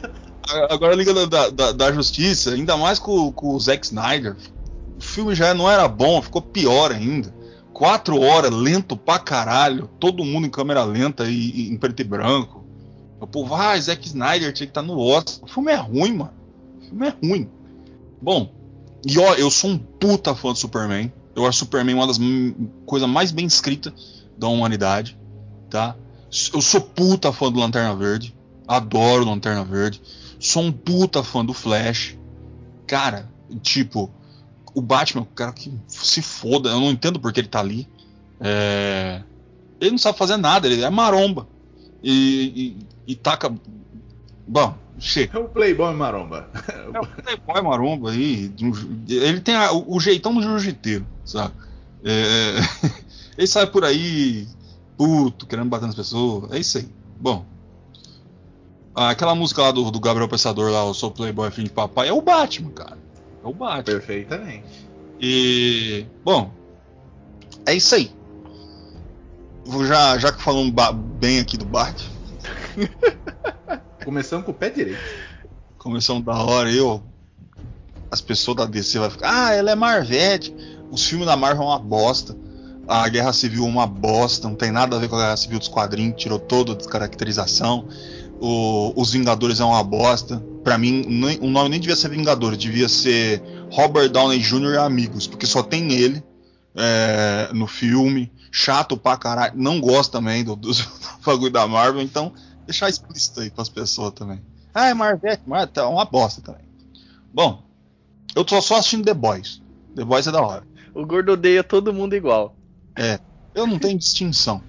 [0.70, 4.34] Agora a Liga da, da- da- da Justiça, ainda mais com, com o Zack Snyder.
[4.98, 7.32] O filme já não era bom, ficou pior ainda.
[7.72, 9.88] Quatro horas, lento pra caralho.
[10.00, 12.64] Todo mundo em câmera lenta e, e em preto e branco.
[13.20, 15.48] O povo, ah, Zack Snyder tinha que estar no Oscar.
[15.48, 16.32] O filme é ruim, mano.
[16.80, 17.48] O filme é ruim.
[18.20, 18.52] Bom,
[19.06, 21.12] e ó, eu sou um puta fã do Superman.
[21.36, 22.18] Eu acho Superman uma das
[22.84, 23.92] coisas mais bem escritas
[24.36, 25.16] da humanidade,
[25.70, 25.94] tá?
[26.52, 28.34] Eu sou puta fã do Lanterna Verde.
[28.66, 30.02] Adoro Lanterna Verde.
[30.40, 32.18] Sou um puta fã do Flash.
[32.86, 33.30] Cara,
[33.62, 34.10] tipo,
[34.78, 36.70] o Batman, o cara que se foda.
[36.70, 37.88] Eu não entendo porque ele tá ali.
[38.40, 39.22] É,
[39.80, 41.46] Ele não sabe fazer nada, ele é maromba.
[42.02, 43.52] E, e, e taca.
[44.46, 45.36] Bom, chega.
[45.38, 46.48] É o Playboy Maromba.
[46.94, 48.52] É o Playboy maromba aí.
[49.08, 51.52] ele tem a- o, o jeitão do jiu-jiteiro, sabe?
[52.04, 52.56] É,
[53.36, 54.46] ele sai por aí,
[54.96, 56.50] puto, querendo bater nas pessoas.
[56.52, 56.88] É isso aí.
[57.20, 57.44] Bom.
[58.94, 62.12] Aquela música lá do, do Gabriel Pensador lá, Eu Sou Playboy Filho de Papai, é
[62.12, 62.98] o Batman, cara.
[63.48, 63.82] É o Batman.
[63.82, 64.88] Perfeitamente.
[65.20, 66.06] E.
[66.24, 66.50] Bom.
[67.64, 68.10] É isso aí.
[69.64, 70.72] Vou já, já que falamos
[71.18, 72.10] bem aqui do Batman.
[74.04, 74.98] Começando com o pé direito.
[75.78, 77.02] Começando da hora, eu.
[78.10, 79.46] As pessoas da DC vão ficar.
[79.48, 80.54] Ah, ela é Marvete.
[80.90, 82.36] Os filmes da Marvel é uma bosta.
[82.86, 84.48] A Guerra Civil é uma bosta.
[84.48, 86.16] Não tem nada a ver com a Guerra Civil dos quadrinhos.
[86.22, 87.86] Tirou toda a descaracterização.
[88.40, 90.42] O- os Vingadores é uma bosta.
[90.68, 92.58] Pra mim, nem- o nome nem devia ser Vingadores.
[92.58, 94.74] Devia ser Robert Downey Jr.
[94.74, 95.26] e Amigos.
[95.26, 96.22] Porque só tem ele
[96.74, 98.30] é, no filme.
[98.52, 99.54] Chato pra caralho.
[99.56, 100.86] Não gosto também do, dos
[101.24, 102.02] bagulho da Marvel.
[102.02, 102.34] Então,
[102.66, 104.42] deixar explícito aí pras pessoas também.
[104.74, 106.60] Ah, é Marvete, mas é uma bosta também.
[107.32, 107.62] Bom,
[108.36, 109.62] eu tô só assistindo The Boys.
[109.96, 110.64] The Boys é da hora.
[110.94, 112.54] O gordo odeia todo mundo igual.
[113.54, 114.62] Eu não tenho distinção.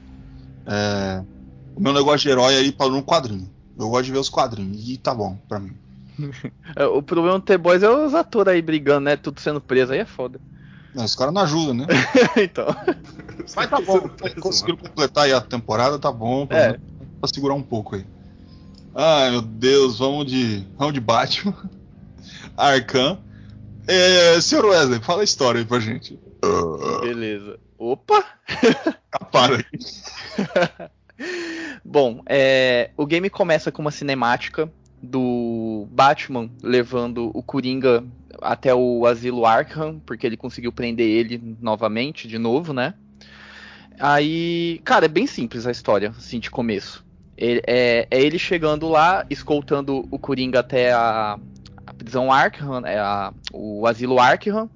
[0.66, 1.22] É,
[1.76, 3.50] o meu negócio de herói aí parou no quadrinho.
[3.78, 4.88] Eu gosto de ver os quadrinhos.
[4.88, 5.74] E tá bom pra mim.
[6.76, 9.16] É, O problema do T-Boys é os atores aí brigando, né?
[9.16, 10.40] Tudo sendo preso, aí é foda.
[10.94, 11.86] Não, os caras não ajudam, né?
[12.42, 12.66] então.
[13.56, 14.10] Mas tá bom.
[14.40, 16.48] Conseguiram completar aí a temporada, tá bom.
[16.48, 16.80] Pra, É.
[17.20, 18.06] pra segurar um pouco aí.
[18.96, 20.66] Ai, meu Deus, vamos de.
[20.78, 21.54] Vamos de Batman.
[22.58, 23.20] Arkham.
[23.88, 26.20] É, senhor Wesley, fala a história aí pra gente.
[27.02, 27.60] Beleza.
[27.78, 28.24] Opa!
[29.12, 29.66] Ah, para aí.
[31.84, 38.04] Bom, é, o game começa com uma cinemática do Batman levando o Coringa
[38.42, 42.94] até o asilo Arkham, porque ele conseguiu prender ele novamente, de novo, né?
[44.00, 47.04] Aí, cara, é bem simples a história, assim, de começo.
[47.38, 51.38] Ele- é, é ele chegando lá, escoltando o Coringa até a,
[51.86, 54.70] a prisão Arkham, é a- o asilo Arkham,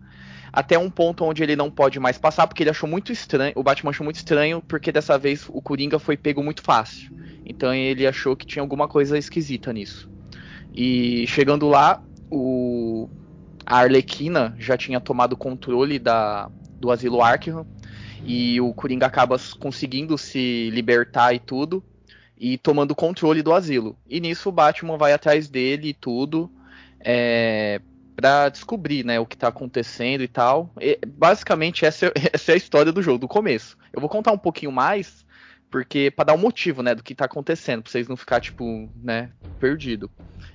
[0.53, 3.63] até um ponto onde ele não pode mais passar, porque ele achou muito estranho, o
[3.63, 7.11] Batman achou muito estranho, porque dessa vez o Coringa foi pego muito fácil.
[7.45, 10.09] Então ele achou que tinha alguma coisa esquisita nisso.
[10.73, 13.09] E chegando lá, o
[13.65, 17.65] a Arlequina já tinha tomado controle da, do asilo Arkham
[18.25, 21.83] e o Coringa acaba conseguindo se libertar e tudo
[22.37, 23.97] e tomando controle do asilo.
[24.07, 26.51] E nisso o Batman vai atrás dele e tudo
[26.99, 27.79] é,
[28.15, 30.71] para descobrir né, o que tá acontecendo e tal.
[30.79, 33.77] E, basicamente essa, é- essa é a história do jogo, do começo.
[33.93, 35.22] Eu vou contar um pouquinho mais
[35.73, 38.91] porque para dar um motivo, né, do que tá acontecendo, pra vocês não ficar tipo,
[38.95, 40.07] né, perdido.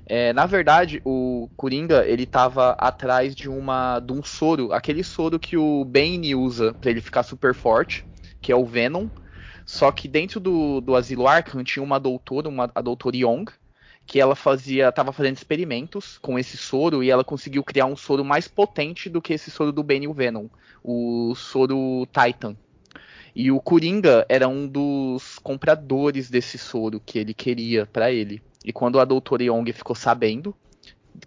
[0.06, 5.36] É, na verdade, o Coringa, ele tava atrás de uma de um soro, aquele soro
[5.36, 8.06] que o Bane usa pra ele ficar super forte,
[8.40, 9.08] que é o Venom.
[9.66, 13.46] Só que dentro do, do asilo Arkham tinha uma doutora, uma, a doutora Young,
[14.06, 18.24] que ela fazia, tava fazendo experimentos com esse soro e ela conseguiu criar um soro
[18.24, 20.46] mais potente do que esse soro do Bane e o Venom,
[20.80, 22.56] o soro Titan.
[23.34, 28.42] E o Coringa era um dos compradores desse soro que ele queria pra ele.
[28.64, 30.54] E quando a doutora Young ficou sabendo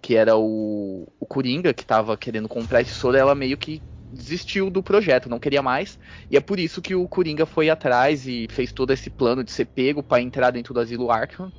[0.01, 4.69] que era o, o Coringa que tava querendo comprar esse soro, ela meio que desistiu
[4.69, 5.97] do projeto, não queria mais.
[6.29, 9.51] E é por isso que o Coringa foi atrás e fez todo esse plano de
[9.51, 11.51] ser pego pra entrar dentro do asilo Arkham,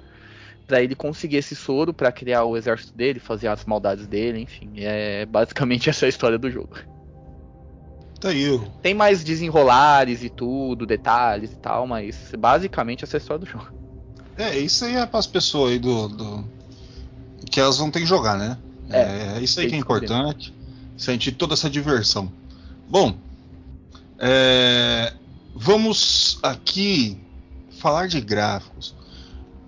[0.66, 4.72] Pra ele conseguir esse soro pra criar o exército dele, fazer as maldades dele, enfim.
[4.76, 6.76] É basicamente essa é a história do jogo.
[8.22, 13.20] Tá aí, Tem mais desenrolares e tudo, detalhes e tal, mas basicamente essa é a
[13.20, 13.66] história do jogo.
[14.38, 16.44] É, isso aí é pras pessoas aí do, do-
[17.50, 18.56] Que elas vão ter que jogar, né?
[18.88, 20.54] É, É, isso aí que é importante.
[20.96, 22.32] Sentir toda essa diversão.
[22.88, 23.16] Bom,
[24.18, 25.12] é,
[25.54, 27.18] vamos aqui
[27.78, 28.94] falar de gráficos.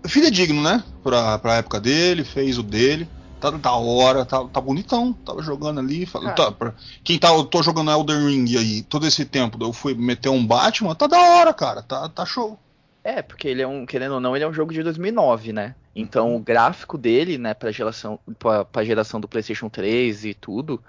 [0.06, 0.84] Fidedigno, né?
[1.02, 3.08] Pra, pra época dele, fez o dele.
[3.52, 5.12] Tá da hora, tá, tá bonitão.
[5.12, 6.06] Tava jogando ali.
[6.06, 6.50] Falei, Cara.
[6.50, 9.94] tá, pra- quem tá, eu tô jogando Elden Ring aí todo esse tempo, eu fui
[9.94, 11.82] meter um Batman, tá da hora, cara.
[11.82, 12.58] Tá, tá show.
[13.02, 15.74] É, porque ele é um, querendo ou não, ele é um jogo de 2009, né?
[15.94, 20.82] Então o gráfico dele, né, pra geração, pra, pra geração do PlayStation 3 e tudo,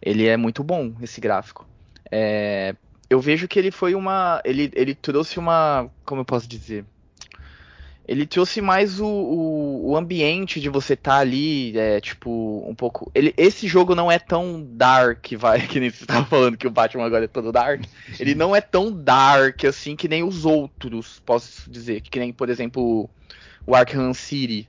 [0.00, 1.66] ele é muito bom, esse gráfico.
[2.10, 2.74] É,
[3.10, 4.40] eu vejo que ele foi uma.
[4.44, 5.88] Ele, ele trouxe uma.
[6.04, 6.84] Como eu posso dizer?
[8.08, 13.12] Ele trouxe mais o, o, o ambiente de você estar ali, é, tipo, um pouco.
[13.14, 16.70] Ele, esse jogo não é tão dark, vai, que nem você tava falando que o
[16.70, 17.84] Batman agora é todo dark.
[18.18, 22.00] Ele não é tão dark assim que nem os outros, posso dizer.
[22.00, 23.10] Que nem, por exemplo,
[23.66, 24.66] o Arkham City.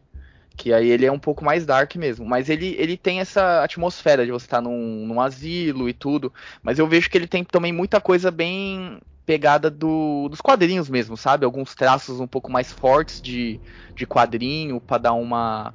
[0.57, 2.25] Que aí ele é um pouco mais dark mesmo.
[2.25, 6.33] Mas ele, ele tem essa atmosfera de você estar num, num asilo e tudo.
[6.61, 11.15] Mas eu vejo que ele tem também muita coisa bem pegada do, dos quadrinhos mesmo,
[11.15, 11.45] sabe?
[11.45, 13.61] Alguns traços um pouco mais fortes de,
[13.93, 15.71] de quadrinho para dar uma.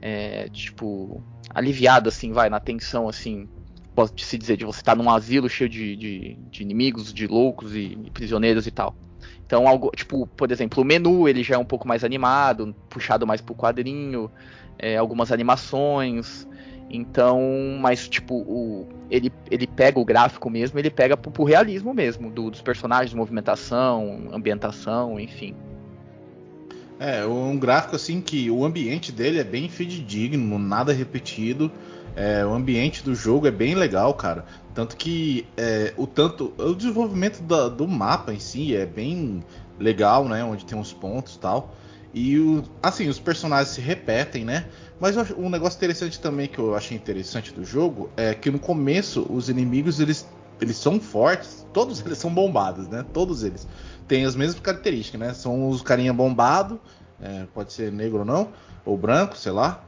[0.00, 1.22] é, tipo.
[1.50, 3.46] aliviada, assim, vai, na tensão, assim.
[3.94, 7.74] Posso se dizer, de você estar num asilo cheio de, de, de inimigos, de loucos
[7.74, 8.96] e, e prisioneiros e tal.
[9.44, 13.26] Então, algo, tipo, por exemplo, o menu ele já é um pouco mais animado, puxado
[13.26, 14.30] mais pro quadrinho,
[14.78, 16.48] é, algumas animações.
[16.90, 17.40] Então,
[17.80, 22.30] mas tipo, o, ele, ele pega o gráfico mesmo, ele pega pro, pro realismo mesmo,
[22.30, 25.54] do- dos personagens, movimentação, ambientação, enfim.
[26.98, 31.70] É, um gráfico assim que o ambiente dele é bem fidedigno, nada repetido.
[32.14, 34.46] É, o ambiente do jogo é bem legal, cara.
[34.74, 39.44] Tanto que é, o tanto o desenvolvimento da- do mapa em si é bem
[39.78, 40.42] legal, né?
[40.42, 41.74] Onde tem uns pontos e tal.
[42.16, 44.64] E o, assim, os personagens se repetem, né?
[44.98, 49.26] Mas um negócio interessante também que eu achei interessante do jogo é que no começo
[49.28, 50.26] os inimigos eles,
[50.58, 53.04] eles são fortes, todos eles são bombados, né?
[53.12, 53.68] Todos eles
[54.08, 55.34] têm as mesmas características, né?
[55.34, 56.80] São os carinha bombado,
[57.20, 58.48] é, pode ser negro ou não,
[58.82, 59.84] ou branco, sei lá.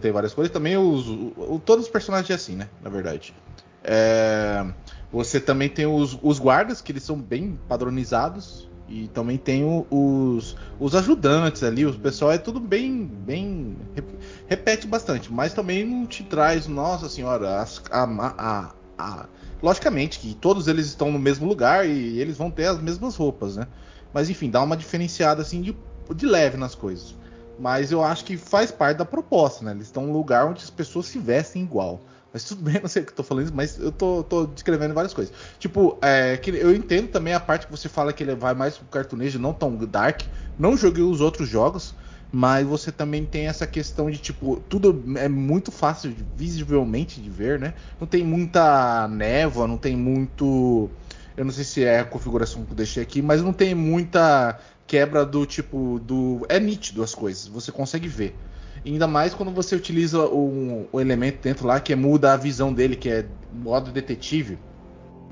[0.00, 0.52] Ter várias coisas.
[0.52, 2.68] Também os, o- todos os personagens é assim, né?
[2.80, 3.34] Na verdade.
[3.82, 4.64] É,
[5.10, 8.69] você também tem os, os guardas, que eles são bem padronizados.
[8.90, 11.86] E também tem os, os ajudantes ali.
[11.86, 13.04] O pessoal é tudo bem.
[13.06, 15.32] bem rep- repete bastante.
[15.32, 19.26] Mas também não te traz, nossa senhora, as- a, a- a-
[19.62, 23.56] logicamente que todos eles estão no mesmo lugar e eles vão ter as mesmas roupas,
[23.56, 23.68] né?
[24.12, 25.76] Mas enfim, dá uma diferenciada assim de,
[26.14, 27.14] de leve nas coisas.
[27.60, 29.70] Mas eu acho que faz parte da proposta, né?
[29.70, 32.00] Eles estão num lugar onde as pessoas se vestem igual.
[32.32, 34.94] Mas tudo bem, não sei o que eu tô falando mas eu tô, tô descrevendo
[34.94, 35.34] várias coisas.
[35.58, 38.76] Tipo, é, que eu entendo também a parte que você fala que ele vai mais
[38.76, 40.22] pro cartunejo, não tão dark.
[40.58, 41.94] Não joguei os outros jogos,
[42.30, 47.30] mas você também tem essa questão de, tipo, tudo é muito fácil de- visivelmente de
[47.30, 47.74] ver, né?
[47.98, 50.90] Não tem muita névoa, não tem muito.
[51.36, 54.58] Eu não sei se é a configuração que eu deixei aqui, mas não tem muita
[54.86, 58.40] quebra do tipo do é nítido as coisas, você consegue ver.
[58.84, 62.96] Ainda mais quando você utiliza um, um elemento dentro lá que muda a visão dele,
[62.96, 64.58] que é modo detetive,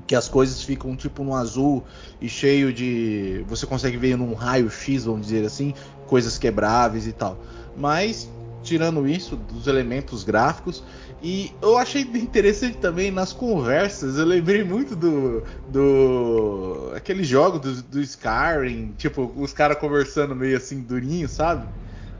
[0.05, 1.83] que as coisas ficam tipo no azul
[2.21, 5.73] e cheio de você consegue ver num raio X, vamos dizer assim,
[6.07, 7.39] coisas quebráveis e tal.
[7.75, 8.29] Mas
[8.61, 10.83] tirando isso dos elementos gráficos
[11.21, 15.43] e eu achei interessante também nas conversas, eu lembrei muito do.
[15.67, 16.91] do.
[16.95, 21.67] aquele jogo do, do Skyrim, tipo, os caras conversando meio assim, durinho, sabe?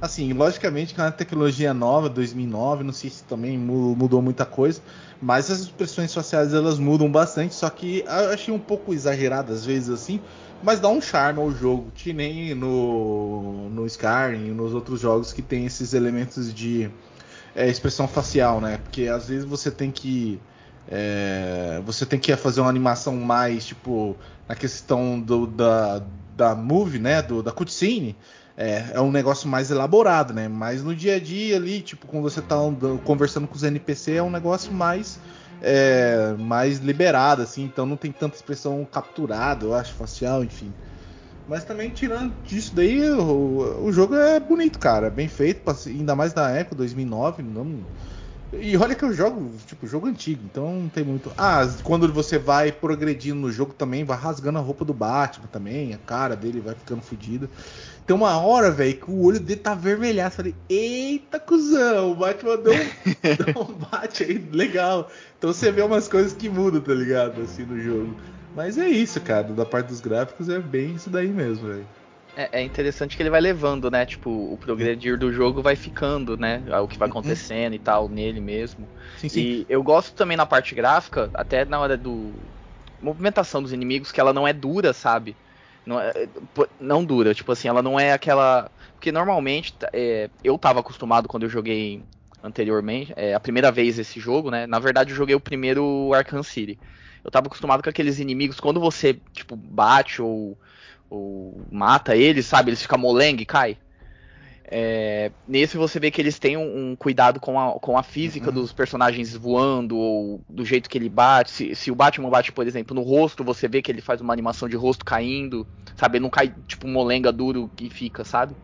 [0.02, 4.46] Assim, logicamente que é uma tecnologia nova, 2009, não sei se também mu- mudou muita
[4.46, 4.82] coisa,
[5.20, 9.66] mas as expressões sociais elas mudam bastante, só que eu achei um pouco exagerado às
[9.66, 10.22] vezes assim,
[10.62, 15.34] mas dá um charme ao jogo, que nem no, no Skyrim e nos outros jogos
[15.34, 16.90] que tem esses elementos de
[17.56, 18.78] é, expressão facial, né?
[18.78, 20.40] Porque às vezes você tem que
[20.88, 26.00] é, você tem que fazer uma animação mais tipo na questão do, da,
[26.36, 27.22] da movie, né?
[27.22, 28.16] Do, da cutscene.
[28.60, 30.50] É, é um negócio mais elaborado, né?
[30.50, 34.16] Mas no dia a dia ali, tipo, quando você tá andando- conversando com os NPC,
[34.16, 35.18] é um negócio mais
[35.62, 40.74] é, mais liberado, assim, então não tem tanta expressão capturada, eu acho, facial, enfim.
[41.48, 46.16] Mas também, tirando disso daí, o, o jogo é bonito, cara, é bem feito, ainda
[46.16, 47.86] mais na época, 2009, não...
[48.52, 51.32] E olha que eu jogo, tipo, jogo antigo, então não tem muito...
[51.38, 55.94] Ah, quando você vai progredindo no jogo também, vai rasgando a roupa do Batman também,
[55.94, 57.48] a cara dele vai ficando fodida.
[58.10, 60.34] Tem uma hora, velho, que o olho dele tá avermelhado.
[60.34, 62.78] Falei, eita, cuzão, o Batman deu um,
[63.54, 65.12] deu um bate aí, legal.
[65.38, 67.40] Então você vê umas coisas que mudam, tá ligado?
[67.40, 68.16] Assim, no jogo.
[68.56, 69.44] Mas é isso, cara.
[69.44, 71.86] Da parte dos gráficos é bem isso daí mesmo, velho.
[72.36, 74.08] É, é interessante que ele vai levando, né?
[74.08, 76.64] Tipo, o progredir do jogo vai ficando, né?
[76.82, 78.88] O que vai acontecendo e tal, nele mesmo.
[79.20, 79.40] Sim, sim.
[79.40, 82.34] E eu gosto também na parte gráfica, até na hora do.
[83.00, 85.36] Movimentação dos inimigos, que ela não é dura, sabe?
[85.86, 86.28] Não, é,
[86.80, 88.70] não dura, tipo assim, ela não é aquela.
[88.94, 92.04] Porque normalmente, é, eu tava acostumado quando eu joguei
[92.44, 94.68] anteriormente, é a primeira vez esse jogo, né?
[94.68, 96.78] Na verdade, eu joguei o primeiro Arkham City.
[97.24, 100.58] Eu tava acostumado com aqueles inimigos, quando você, tipo, bate ou,
[101.10, 102.70] ou mata eles, sabe?
[102.70, 103.78] Eles ficam molengue e cai.
[104.72, 108.52] É, nesse você vê que eles têm um, um cuidado com a, com a física
[108.52, 108.52] Uhum.
[108.52, 111.52] dos personagens voando, ou do jeito que ele bate.
[111.52, 114.34] Se, se o Batman bate, por exemplo, no rosto, você vê que ele faz uma
[114.34, 116.18] animação de rosto caindo, sabe?
[116.18, 118.56] Ele não cai tipo um molenga duro que fica, sabe?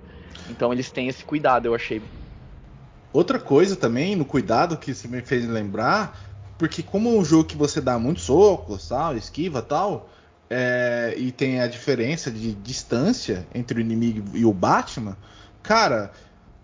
[0.48, 2.04] Então eles têm esse cuidado, eu achei.
[3.14, 6.20] Outra coisa também, no cuidado que você me fez lembrar,
[6.58, 10.10] porque como é um jogo que você dá muitos socos, tal, esquiva tal,
[10.50, 15.18] é, e tem a diferença de distância entre o inimigo e o Batman,
[15.66, 16.12] cara,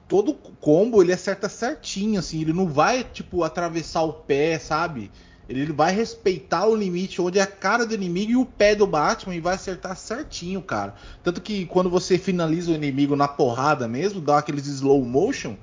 [0.07, 5.11] todo combo ele acerta certinho, assim, ele não vai, tipo, atravessar o pé, sabe?
[5.49, 8.87] Ele vai respeitar o limite onde é a cara do inimigo e o pé do
[8.87, 10.95] Batman e vai acertar certinho, cara.
[11.23, 15.55] Tanto que quando você finaliza o inimigo na porrada mesmo, dá aqueles slow motion,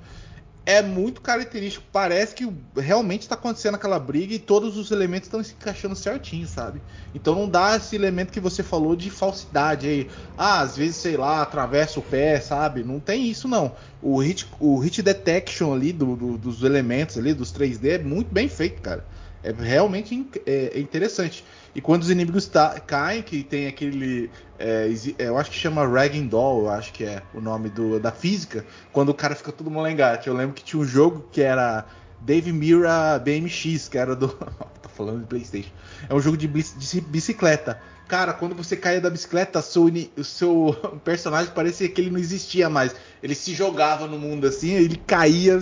[0.71, 1.85] é muito característico.
[1.91, 2.47] Parece que
[2.77, 6.81] realmente está acontecendo aquela briga e todos os elementos estão se encaixando certinho, sabe?
[7.13, 10.09] Então não dá esse elemento que você falou de falsidade aí.
[10.37, 12.83] Ah, às vezes, sei lá, atravessa o pé, sabe?
[12.83, 13.75] Não tem isso não.
[14.01, 18.33] O hit, o hit detection ali do, do- dos elementos ali, dos 3D, é muito
[18.33, 19.07] bem feito, cara.
[19.43, 21.45] É realmente é, é interessante.
[21.73, 22.49] E quando os inimigos
[22.85, 24.29] caem, que tem aquele.
[24.57, 27.99] é, é, eu acho que chama Ragging Doll, eu acho que é o nome do,
[27.99, 28.65] da física.
[28.91, 30.27] Quando o cara fica todo molengate.
[30.27, 31.85] Eu lembro que tinha um jogo que era
[32.19, 34.27] Dave Mira BMX, que era do.
[34.81, 35.71] Tô falando de PlayStation.
[36.09, 37.79] É um jogo de, bici- de bicicleta.
[38.07, 39.85] Cara, quando você caía da bicicleta, seu
[40.17, 40.75] o seu
[41.05, 42.93] personagem parecia que ele não existia mais.
[43.21, 45.59] Ele se jogava no mundo assim, ele caía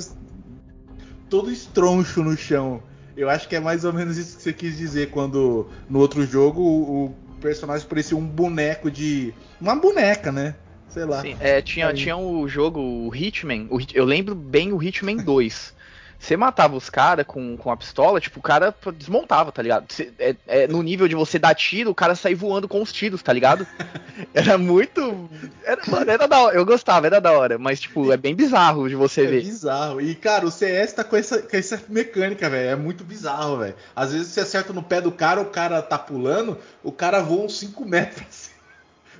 [1.29, 2.81] todo estroncho no chão.
[3.17, 6.23] Eu acho que é mais ou menos isso que você quis dizer quando no outro
[6.23, 9.33] jogo o, o personagem parecia um boneco de.
[9.59, 10.55] Uma boneca, né?
[10.87, 11.21] Sei lá.
[11.21, 11.95] Sim, é, tinha, Aí.
[11.95, 15.75] tinha o jogo, o Hitman, o eu lembro bem o Hitman 2.
[16.19, 19.91] Você matava os caras com, com a pistola, tipo, o cara desmontava, tá ligado?
[19.93, 22.91] Cê- é, é, no nível de você dar tiro, o cara sair voando com os
[22.91, 23.65] tiros, tá ligado?
[24.33, 25.29] Era muito.
[25.63, 26.55] Era, mano, era da hora.
[26.55, 27.57] Eu gostava, era da hora.
[27.59, 29.43] Mas, tipo, é bem bizarro de você É ver.
[29.43, 30.01] bizarro.
[30.01, 32.69] E, cara, o CS tá com essa, com essa mecânica, velho.
[32.71, 33.75] É muito bizarro, velho.
[33.95, 37.45] Às vezes você acerta no pé do cara, o cara tá pulando, o cara voa
[37.45, 38.25] uns 5 metros.
[38.27, 38.51] assim.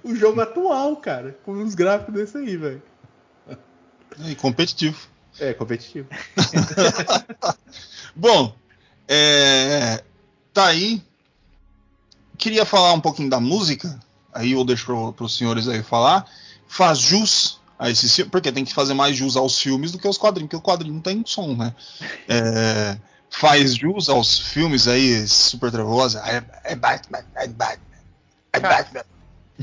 [0.04, 1.38] O jogo atual, cara.
[1.44, 2.82] Com uns gráficos desse aí, velho.
[4.26, 4.98] E competitivo.
[5.40, 6.08] É, competitivo.
[8.16, 8.56] Bom,
[9.08, 10.04] é,
[10.54, 11.02] tá aí.
[12.38, 14.00] Queria falar um pouquinho da música.
[14.34, 16.26] Aí eu deixo para os senhores aí falar.
[16.68, 20.08] Faz jus a esse filme, porque tem que fazer mais jus aos filmes do que
[20.08, 21.74] aos quadrinhos, porque o quadrinho não tem som, né?
[22.28, 22.98] É,
[23.30, 26.22] faz jus aos filmes aí, super trevosa.
[26.26, 27.98] É, é Batman, é Batman,
[28.54, 29.04] é Cara, Batman.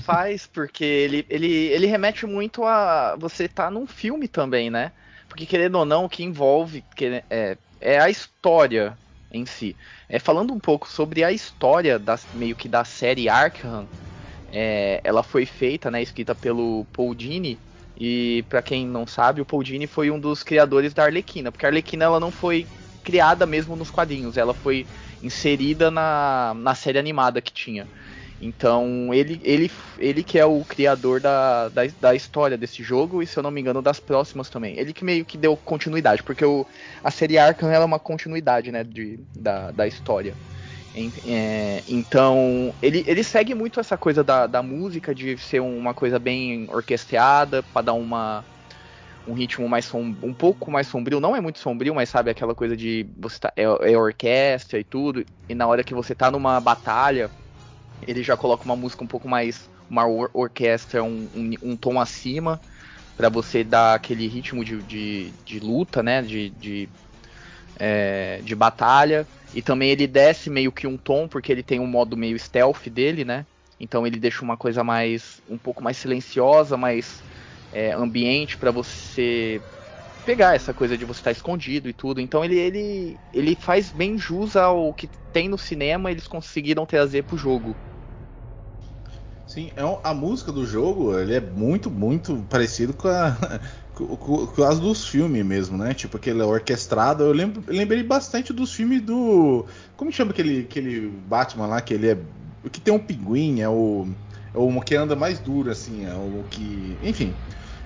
[0.02, 4.92] Faz, porque ele, ele, ele remete muito a você tá num filme também, né?
[5.34, 8.96] Porque querendo ou não, o que envolve que é, é a história
[9.32, 9.76] em si.
[10.08, 13.90] É, falando um pouco sobre a história da, meio que da série Arkham,
[14.48, 17.60] é, ela foi feita, né, escrita pelo Paul Dini,
[17.96, 21.66] e pra quem não sabe, o Paul Dini foi um dos criadores da Arlequina, porque
[21.66, 22.70] a Arlequina ela não foi
[23.02, 24.88] criada mesmo nos quadrinhos, ela foi
[25.20, 27.90] inserida na, na série animada que tinha.
[28.40, 33.26] Então, ele, ele, ele que é o criador da, da, da história desse jogo e,
[33.26, 34.78] se eu não me engano, das próximas também.
[34.78, 36.66] Ele que meio que deu continuidade, porque o,
[37.02, 40.36] a série Arkham ela é uma continuidade né, de, da, da história.
[41.24, 46.18] É, então, ele, ele segue muito essa coisa da, da música, de ser uma coisa
[46.18, 48.46] bem orquestrada, para dar uma,
[49.26, 51.20] um ritmo mais som, um pouco mais sombrio.
[51.20, 54.84] Não é muito sombrio, mas sabe aquela coisa de você tá, é, é orquestra e
[54.84, 57.30] tudo, e na hora que você tá numa batalha
[58.00, 62.00] ele já coloca uma música um pouco mais uma or orquestra um, um, um tom
[62.00, 62.62] acima
[63.16, 66.22] para você dar aquele ritmo de, de, de luta né?
[66.22, 66.90] De, de,
[67.78, 69.28] é, de batalha.
[69.52, 72.88] E também ele desce meio que um tom porque ele tem um modo meio stealth
[72.88, 73.46] dele né?
[73.78, 77.22] Então ele deixa uma coisa mais um pouco mais silenciosa mais
[77.72, 79.62] é, ambiente para você
[80.24, 82.20] pegar essa coisa de você estar escondido e tudo.
[82.20, 87.24] Então ele, ele, ele faz bem jus ao que tem no cinema, eles conseguiram trazer
[87.24, 87.78] pro jogo.
[89.46, 93.36] Sim, é um- a música do jogo ele é muito, muito parecido com, a,
[93.92, 95.92] com, com- com as dos filmes mesmo, né?
[95.92, 97.22] Tipo, aquele orquestrado.
[97.24, 99.66] Eu lembro, lembrei bastante dos filmes do.
[99.96, 102.18] Como chama aquele, aquele Batman lá que ele é.
[102.72, 104.08] Que tem um pinguim, é o.
[104.54, 106.98] É o que anda mais duro, assim, é o que.
[107.02, 107.36] Enfim.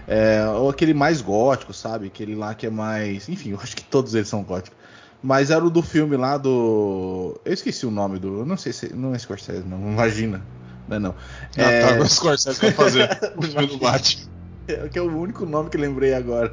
[0.08, 2.06] É, ou aquele mais gótico, sabe?
[2.06, 3.28] Aquele lá que é mais.
[3.28, 4.78] Enfim, eu acho que todos eles são góticos.
[5.22, 7.38] Mas era o do filme lá do.
[7.44, 8.40] Eu esqueci o nome do.
[8.40, 8.94] eu Não sei se.
[8.94, 9.78] Não é Scorsese, não.
[9.78, 10.46] Imagina.
[10.86, 11.14] Não é não.
[11.58, 14.22] Ah, É, tá, o Scorsese vai fazer o filme do Batman.
[14.68, 16.52] É que é o único nome que lembrei agora.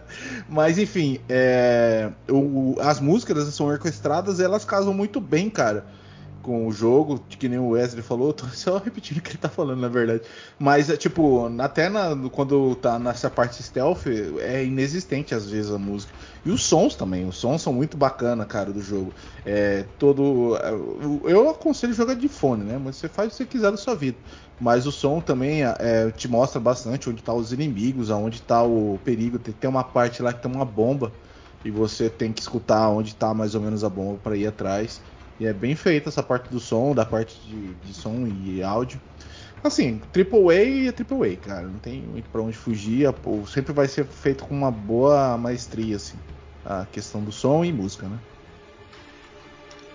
[0.48, 5.86] Mas enfim, é, o- as músicas são orquestradas, elas casam muito bem, cara,
[6.40, 8.32] com o jogo, que nem o Wesley falou.
[8.32, 10.22] Tô só repetindo o que ele tá falando, na verdade.
[10.58, 14.06] Mas é tipo, até na- quando tá nessa parte stealth,
[14.40, 16.12] é inexistente às vezes a música.
[16.44, 19.14] E os sons também, os sons são muito bacana, cara, do jogo.
[19.44, 20.56] É todo.
[21.28, 22.78] Eu aconselho jogar de fone, né?
[22.78, 24.18] Mas você faz o que você quiser da sua vida.
[24.58, 28.98] Mas o som também é, te mostra bastante onde tá os inimigos, aonde tá o
[28.98, 29.38] perigo.
[29.38, 31.14] Tem, tem uma parte lá que tem uma bomba
[31.64, 35.02] e você tem que escutar onde tá mais ou menos a bomba para ir atrás.
[35.40, 39.00] E é bem feita essa parte do som, da parte de, de som e áudio.
[39.64, 41.66] Assim, AAA é AAA, cara.
[41.66, 43.10] Não tem muito pra onde fugir.
[43.14, 46.18] pô, Sempre vai ser feito com uma boa maestria, assim.
[46.64, 48.18] A questão do som e música, né?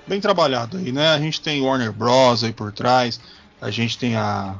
[0.07, 1.09] Bem trabalhado aí, né?
[1.09, 2.43] A gente tem Warner Bros.
[2.43, 3.19] aí por trás,
[3.61, 4.55] a gente tem a,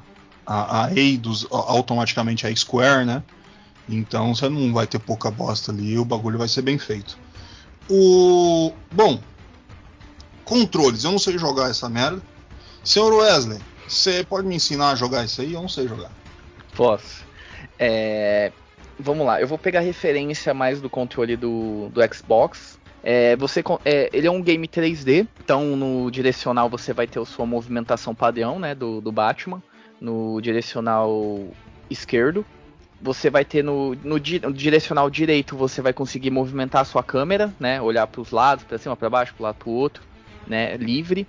[0.46, 3.24] a, a Eidos, automaticamente a Square, né?
[3.90, 7.18] Então você não vai ter pouca bosta ali, o bagulho vai ser bem feito.
[7.90, 8.72] O.
[8.92, 9.20] Bom,
[10.46, 12.22] controles, eu não sei jogar essa merda.
[12.84, 15.54] Senhor Wesley, você pode me ensinar a jogar isso aí?
[15.54, 16.12] Eu não sei jogar.
[16.76, 17.24] Posso.
[17.80, 18.52] É,
[18.98, 22.80] Vamos lá, eu vou pegar referência mais do controle do, do Xbox.
[23.04, 27.26] É, você, é, ele é um game 3D, então no direcional você vai ter a
[27.26, 29.62] sua movimentação padrão né, do, do Batman.
[30.00, 31.48] No direcional
[31.90, 32.46] esquerdo.
[33.02, 37.04] Você vai ter no, no, di- no direcional direito, você vai conseguir movimentar a sua
[37.04, 37.82] câmera, né?
[37.82, 40.02] Olhar para os lados, para cima, para baixo, para lado, para o outro,
[40.48, 40.78] né?
[40.78, 41.28] Livre.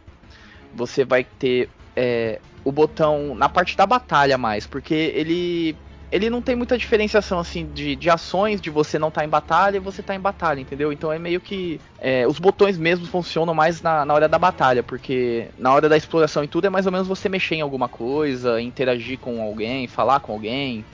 [0.74, 5.76] Você vai ter é, o botão na parte da batalha mais, porque ele
[6.10, 9.76] ele não tem muita diferenciação assim de, de ações de você não estar em batalha
[9.76, 10.92] e você estar em batalha, entendeu?
[10.92, 14.82] Então é meio que é, os botões mesmos funcionam mais na, na hora da batalha,
[14.82, 17.88] porque na hora da exploração e tudo é mais ou menos você mexer em alguma
[17.88, 20.84] coisa, interagir com alguém, falar com alguém,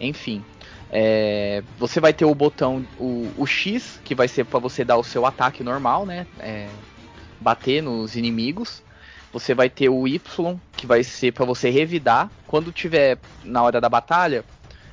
[0.00, 0.44] enfim.
[0.90, 4.96] É, você vai ter o botão o, o X que vai ser para você dar
[4.96, 6.26] o seu ataque normal, né?
[6.38, 6.68] É,
[7.42, 8.82] bater nos inimigos.
[9.32, 10.20] Você vai ter o Y,
[10.76, 12.30] que vai ser para você revidar.
[12.46, 14.44] Quando tiver na hora da batalha,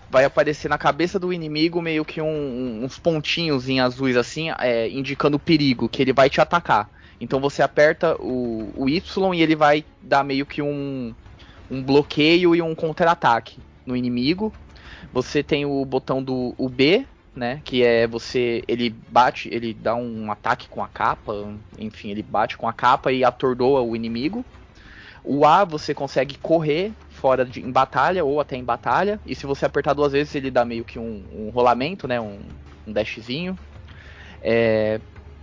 [0.09, 4.89] vai aparecer na cabeça do inimigo meio que um- uns pontinhos em azuis assim, é,
[4.89, 6.89] indicando o perigo, que ele vai te atacar.
[7.21, 11.13] Então você aperta o, o Y e ele vai dar meio que um,
[11.69, 14.53] um bloqueio e um contra-ataque no inimigo.
[15.13, 17.05] Você tem o botão do o B,
[17.39, 17.61] né?
[17.63, 18.61] Que é você.
[18.67, 21.33] Ele bate, ele dá um ataque com a capa.
[21.77, 24.45] Enfim, ele bate com a capa e atordoa o inimigo.
[25.23, 29.19] O A você consegue correr fora de, em batalha ou até em batalha.
[29.25, 32.19] E se você apertar duas vezes, ele dá meio que um, um rolamento, né?
[32.19, 32.39] Um,
[32.85, 33.57] um dashzinho.
[34.41, 34.99] É,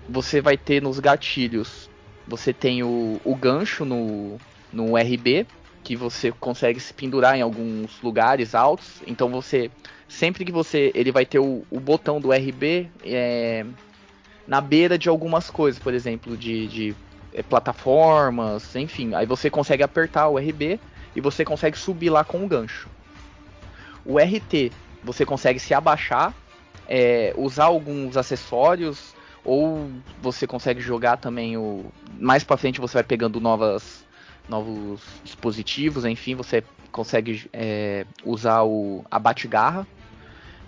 [0.08, 1.88] você vai ter nos gatilhos.
[2.28, 4.36] Você tem o, o gancho no,
[4.72, 5.46] no RB,
[5.82, 9.02] que você consegue se pendurar em alguns lugares altos.
[9.06, 9.70] Então você
[10.08, 13.64] sempre que você ele vai ter o, o botão do RB é,
[14.46, 16.96] na beira de algumas coisas, por exemplo, de, de
[17.32, 19.14] é, plataformas, enfim.
[19.14, 20.78] Aí você consegue apertar o RB
[21.14, 22.88] e você consegue subir lá com o gancho.
[24.04, 24.70] O RT
[25.02, 26.32] você consegue se abaixar,
[26.88, 29.88] é, usar alguns acessórios ou
[30.20, 31.84] você consegue jogar também o
[32.18, 34.04] mais para frente você vai pegando novas
[34.48, 39.86] novos dispositivos, enfim, você consegue é, usar o a bate-garra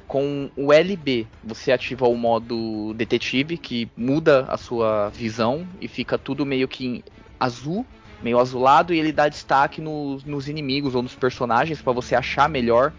[0.09, 6.16] com o LB, você ativa o modo detetive, que muda a sua visão e fica
[6.16, 7.04] tudo meio que
[7.38, 7.84] azul,
[8.22, 12.48] meio azulado, e ele dá destaque nos, nos inimigos ou nos personagens para você achar
[12.48, 12.90] melhor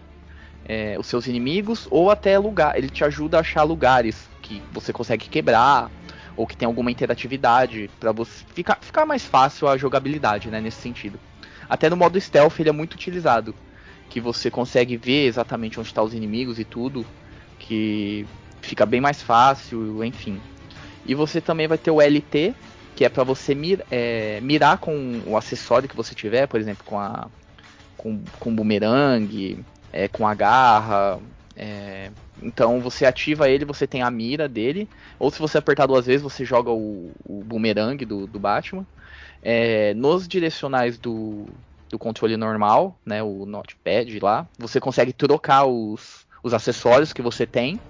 [0.64, 2.78] é, os seus inimigos, ou até lugar.
[2.78, 5.90] Ele te ajuda a achar lugares que você consegue quebrar,
[6.36, 10.80] ou que tem alguma interatividade, para você ficar, ficar mais fácil a jogabilidade, né, nesse
[10.80, 11.18] sentido.
[11.68, 13.52] Até no modo stealth ele é muito utilizado
[14.10, 17.06] que você consegue ver exatamente onde estão os inimigos e tudo,
[17.60, 18.26] que
[18.60, 20.38] fica bem mais fácil, enfim.
[21.06, 22.52] E você também vai ter o LT,
[22.96, 26.84] que é para você mir, é, mirar com o acessório que você tiver, por exemplo,
[26.84, 27.28] com a
[27.96, 31.20] com, com bumerangue, é, com a garra.
[31.56, 32.10] é,
[32.42, 34.88] então você ativa ele, você tem a mira dele,
[35.18, 38.86] ou se você apertar duas vezes, você joga o, o bumerangue do, do Batman.
[39.42, 41.46] É, nos direcionais do,
[41.90, 47.44] do controle normal, né, o notepad lá, você consegue trocar os, os acessórios que você
[47.44, 47.80] tem,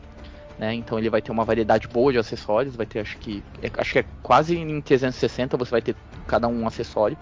[0.58, 3.70] né, então ele vai ter uma variedade boa de acessórios, vai ter acho que é,
[3.78, 5.94] acho que é quase em 360 você vai ter
[6.26, 7.16] cada um acessório.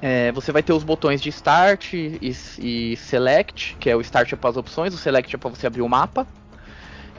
[0.00, 4.32] É, você vai ter os botões de Start e, e Select, que é o Start
[4.32, 6.26] é para as opções, o Select é para você abrir o mapa.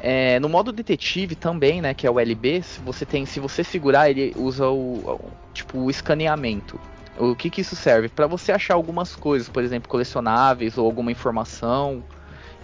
[0.03, 3.63] É, no modo detetive também, né, que é o LB, se você tem, se você
[3.63, 6.79] segurar, ele usa o, o tipo o escaneamento.
[7.17, 8.09] O que, que isso serve?
[8.09, 12.03] Para você achar algumas coisas, por exemplo, colecionáveis ou alguma informação.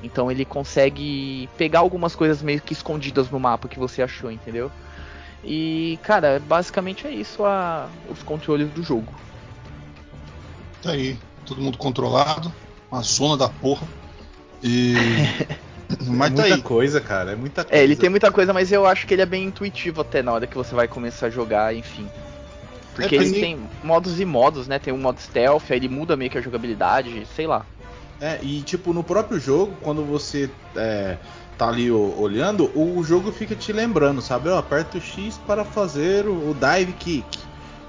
[0.03, 4.71] Então ele consegue pegar algumas coisas meio que escondidas no mapa que você achou, entendeu?
[5.43, 9.11] E, cara, basicamente é isso a, os controles do jogo.
[10.81, 12.51] Tá aí, todo mundo controlado,
[12.91, 13.87] uma zona da porra.
[14.63, 14.95] E.
[16.07, 16.61] Mas é tá muita aí.
[16.61, 17.31] coisa, cara.
[17.31, 17.79] É muita coisa.
[17.79, 20.31] É, ele tem muita coisa, mas eu acho que ele é bem intuitivo até na
[20.31, 22.09] hora que você vai começar a jogar, enfim.
[22.93, 24.77] Porque É, ele tem- tem modos e modos, né?
[24.79, 27.65] Tem um modo stealth, aí ele muda meio que a jogabilidade, sei lá.
[28.19, 31.17] É, e tipo, no próprio jogo, quando você é,
[31.57, 34.49] tá ali olhando, o jogo fica te lembrando, sabe?
[34.49, 37.39] Ó, aperta o X para fazer o, o dive kick.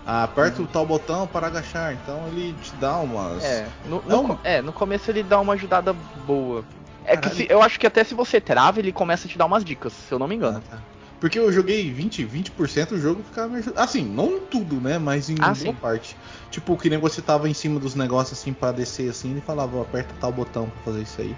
[0.07, 1.93] Ah, aperta o tal botão para agachar.
[1.93, 3.43] Então ele te dá umas.
[3.45, 5.95] É no, É no co- é, no começo ele dá uma ajudada
[6.27, 6.65] boa.
[7.05, 7.37] É que Caralho.
[7.37, 9.93] se- eu acho que até se você trava, ele começa a te dar umas dicas,
[9.93, 10.63] se eu não me engano.
[10.71, 10.83] Ah, tá.
[11.23, 13.79] Porque eu joguei 20, 20% o jogo ficava me ajudando.
[13.79, 14.99] Assim, não em tudo, né?
[14.99, 16.17] Mas em Ah, boa parte.
[16.51, 19.81] Tipo, que nem você tava em cima dos negócios assim pra descer assim e falava,
[19.81, 21.37] aperta tal botão pra fazer isso aí.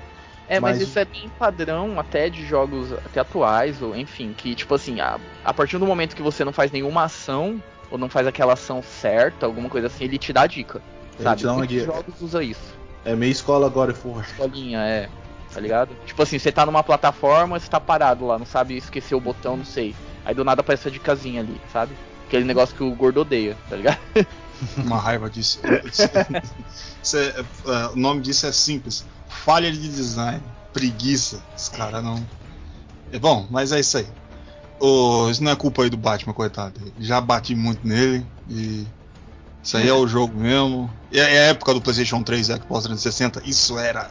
[0.49, 4.55] É, mas, Mas- isso é bem padrão até de jogos até atuais, ou enfim, que
[4.55, 8.09] tipo assim, a, a partir do momento que você não faz nenhuma ação, ou não
[8.09, 10.81] faz aquela ação certa, alguma coisa assim, ele te dá dica.
[11.19, 11.41] Ele sabe?
[11.43, 11.85] te dá uma guia.
[11.85, 12.75] jogos usa isso.
[13.05, 14.25] É meio escola agora for.
[14.25, 15.11] Escolinha, é.
[15.55, 15.97] Tá ligado?
[16.05, 19.57] Tipo assim, você tá numa plataforma, você tá parado lá, não sabe esquecer o botão,
[19.57, 19.95] não sei.
[20.25, 21.93] Aí do nada aparece a dicasinha ali, sabe?
[22.27, 23.99] Aquele negócio que o gordo odeia, tá ligado?
[24.79, 25.61] Uma raiva disso.
[27.03, 29.05] Isso é- é, o nome disso é simples.
[29.29, 30.43] Falha de design.
[30.73, 31.41] Preguiça.
[31.57, 32.25] Os caras não.
[33.13, 34.07] É bom, mas é isso aí.
[35.31, 36.81] Isso não é culpa aí do Batman, coitado.
[36.99, 38.85] Já bati muito nele e.
[39.63, 40.91] Isso aí é o jogo mesmo.
[41.13, 43.43] E é a época do PlayStation 3 e Xbox 360.
[43.45, 44.11] Isso era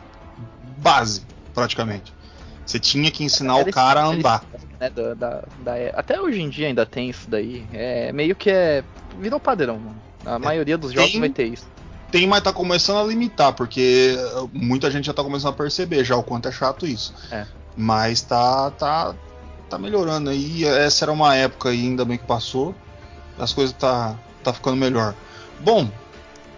[0.77, 1.23] base,
[1.53, 2.13] praticamente.
[2.65, 4.43] Você tinha que ensinar Era o cara a andar.
[4.79, 7.65] né, da, da- da- até hoje em dia ainda tem isso daí.
[7.73, 8.83] É meio que é.
[9.19, 10.01] Virou padrão, mano.
[10.25, 11.67] A maioria dos jogos Tem- vai ter isso.
[12.09, 16.03] Tem, mas tá começando a limitar, porque uh, muita gente já tá começando a perceber
[16.05, 17.13] já o quanto é chato isso.
[17.31, 17.45] É.
[17.75, 19.15] Mas tá, tá,
[19.67, 20.63] tá melhorando aí.
[20.63, 22.73] Essa era uma época aí, ainda bem que passou.
[23.37, 25.15] As coisas tá, tá ficando melhor.
[25.59, 25.89] Bom,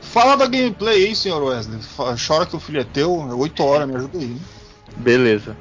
[0.02, 1.80] fala da gameplay aí, senhor Wesley.
[2.28, 4.38] Chora que o filho é teu, é 8 horas, me ajuda aí.
[4.96, 5.56] Beleza.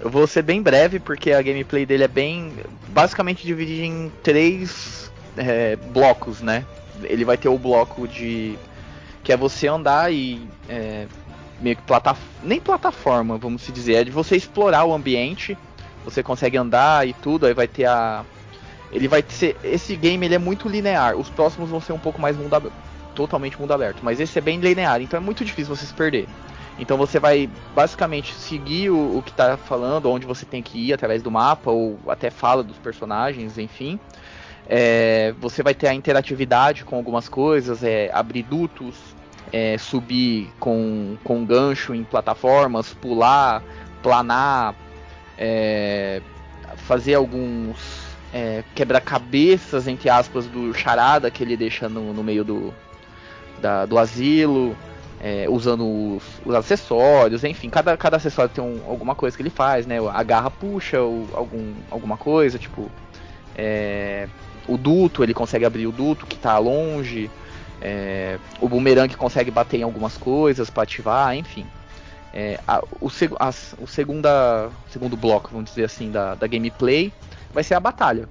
[0.00, 2.52] Eu vou ser bem breve porque a gameplay dele é bem.
[2.88, 6.64] basicamente dividida em três é, blocos, né?
[7.02, 8.58] Ele vai ter o bloco de.
[9.22, 10.46] que é você andar e.
[10.68, 11.06] é,
[11.60, 11.82] meio que
[12.42, 15.56] nem plataforma, vamos se dizer, é de você explorar o ambiente.
[16.04, 18.24] Você consegue andar e tudo, aí vai ter a.
[18.92, 19.56] Ele vai ser.
[19.64, 21.16] Esse game ele é muito linear.
[21.16, 22.74] Os próximos vão ser um pouco mais mundo aberto.
[23.14, 24.00] Totalmente mundo aberto.
[24.02, 26.28] Mas esse é bem linear, então é muito difícil você se perder.
[26.78, 30.92] Então você vai basicamente seguir o, o que tá falando, onde você tem que ir
[30.92, 33.98] através do mapa, ou até fala dos personagens, enfim.
[34.66, 38.96] É, você vai ter a interatividade com algumas coisas, é, abrir dutos,
[39.52, 43.62] é, subir com, com gancho em plataformas, pular,
[44.02, 44.74] planar,
[45.38, 46.22] é,
[46.76, 47.76] fazer alguns
[48.32, 52.74] é, quebra-cabeças, entre aspas, do charada que ele deixa no, no meio do,
[53.60, 54.76] da- do asilo
[55.26, 59.48] é, usando os, os acessórios, enfim, cada, cada acessório tem um- alguma coisa que ele
[59.48, 59.96] faz, né?
[60.12, 62.90] A garra puxa algum, alguma coisa, tipo.
[63.56, 64.28] é,
[64.68, 67.30] o duto, ele consegue abrir o duto que tá longe.
[67.80, 71.66] é, o boomerang consegue bater em algumas coisas para ativar, enfim.
[72.32, 77.12] É, a- o, seg- as- o segunda, segundo bloco, vamos dizer assim, da, da gameplay
[77.52, 78.28] vai ser a batalha.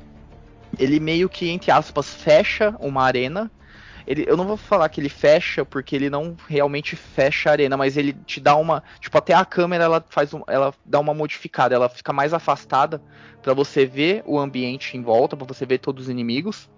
[0.80, 3.52] Ele meio que, entre aspas, fecha uma arena
[4.06, 7.78] ele, eu não vou falar que ele fecha, porque ele não realmente fecha a arena,
[7.78, 8.84] mas ele te dá uma.
[9.00, 13.02] Tipo, até a câmera ela faz um, ela dá uma modificada, ela fica mais afastada
[13.42, 16.70] para você ver o ambiente em volta, para você ver todos os inimigos.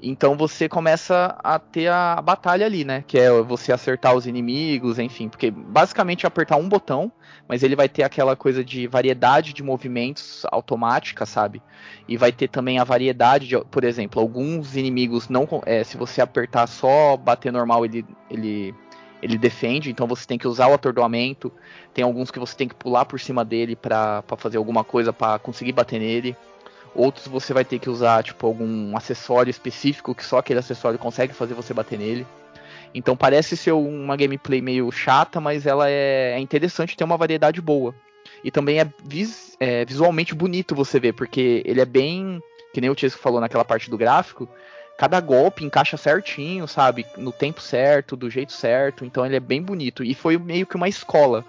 [0.00, 3.02] Então você começa a ter a batalha ali, né?
[3.06, 5.28] Que é você acertar os inimigos, enfim.
[5.28, 7.10] Porque basicamente é apertar um botão,
[7.48, 11.62] mas ele vai ter aquela coisa de variedade de movimentos automática, sabe?
[12.06, 15.48] E vai ter também a variedade de, por exemplo, alguns inimigos não.
[15.64, 18.74] é, se você apertar só bater normal, ele, ele,
[19.22, 19.90] ele defende.
[19.90, 21.50] Então você tem que usar o atordoamento.
[21.94, 25.38] Tem alguns que você tem que pular por cima dele pra fazer alguma coisa pra
[25.38, 26.36] conseguir bater nele.
[26.94, 31.32] Outros você vai ter que usar, tipo, algum acessório específico que só aquele acessório consegue
[31.32, 32.26] fazer você bater nele.
[32.94, 37.60] Então parece ser uma gameplay meio chata, mas ela é, é interessante, tem uma variedade
[37.60, 37.94] boa.
[38.42, 42.40] E também é, vis- é visualmente bonito você ver, porque ele é bem.
[42.72, 44.48] Que nem o Chesco falou naquela parte do gráfico.
[44.98, 47.06] Cada golpe encaixa certinho, sabe?
[47.16, 49.04] No tempo certo, do jeito certo.
[49.04, 50.04] Então ele é bem bonito.
[50.04, 51.44] E foi meio que uma escola,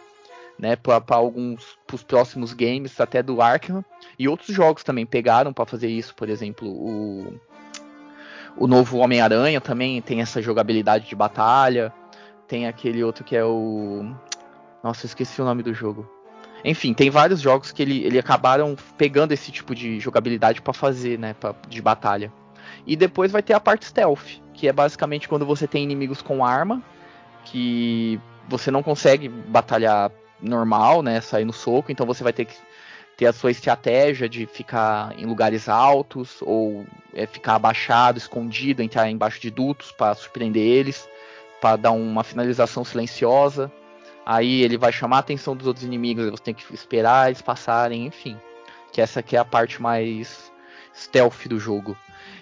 [0.58, 0.76] né?
[0.76, 1.78] Para alguns.
[1.86, 3.84] Pros próximos games, até do Arkham.
[4.18, 6.16] E outros jogos também pegaram para fazer isso.
[6.16, 7.40] Por exemplo, o.
[8.60, 11.94] O novo Homem-Aranha também tem essa jogabilidade de batalha.
[12.46, 14.14] Tem aquele outro que é o.
[14.84, 16.06] Nossa, esqueci o nome do jogo.
[16.66, 21.18] Enfim, tem vários jogos que ele, ele acabaram pegando esse tipo de jogabilidade pra fazer,
[21.18, 22.34] né, pra, de batalha.
[22.86, 26.44] E depois vai ter a parte stealth, que é basicamente quando você tem inimigos com
[26.44, 26.84] arma,
[27.46, 32.56] que você não consegue batalhar normal, né, sair no soco, então você vai ter que
[33.20, 39.10] ter a sua estratégia de ficar em lugares altos ou é, ficar abaixado, escondido, entrar
[39.10, 41.06] embaixo de dutos para surpreender eles,
[41.60, 43.70] para dar uma finalização silenciosa.
[44.26, 48.06] Aí ele vai chamar a atenção dos outros inimigos, você tem que esperar eles passarem,
[48.06, 48.38] enfim.
[48.94, 50.50] Que essa aqui é a parte mais
[50.96, 51.98] stealth do jogo.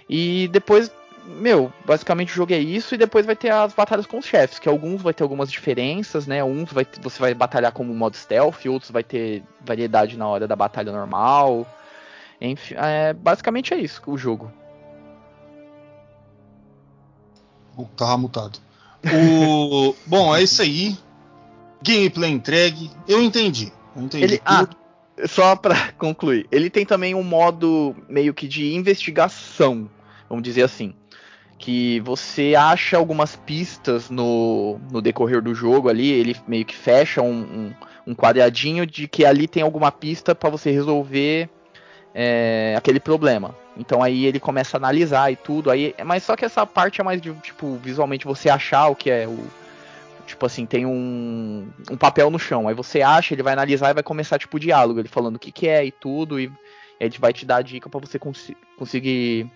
[0.07, 0.91] E depois,
[1.28, 4.59] meu, basicamente o jogo é isso e depois vai ter as batalhas com os chefes,
[4.59, 6.43] que alguns vai ter algumas diferenças, né?
[6.43, 10.55] Uns vai, você vai batalhar como modo stealth, outros vai ter variedade na hora da
[10.55, 11.67] batalha normal.
[12.39, 14.51] Enfim, é, basicamente é isso o jogo.
[17.95, 18.59] Tava mutado.
[19.05, 19.93] O...
[20.07, 20.97] Bom, é isso aí.
[21.84, 22.89] Gameplay entregue.
[23.07, 23.71] Eu entendi.
[23.95, 24.23] Eu entendi.
[24.23, 24.67] Ele, ah,
[25.25, 29.89] só pra concluir, ele tem também um modo meio que de investigação,
[30.30, 30.93] vamos dizer assim.
[31.58, 37.22] Que você acha algumas pistas no, no decorrer do jogo ali, ele meio que fecha
[37.22, 37.74] um, um,
[38.08, 41.49] um quadradinho de que ali tem alguma pista para você resolver
[42.14, 43.55] é, aquele problema.
[43.78, 45.70] Então aí ele começa a analisar e tudo.
[45.70, 49.10] Aí, mas só que essa parte é mais de tipo visualmente você achar o que
[49.10, 49.38] é o
[50.26, 52.68] tipo assim tem um, um papel no chão.
[52.68, 55.51] Aí você acha, ele vai analisar e vai começar tipo diálogo, ele falando o que,
[55.51, 56.51] que é e tudo e, e
[57.05, 59.49] ele vai te dar a dica para você cons conseguir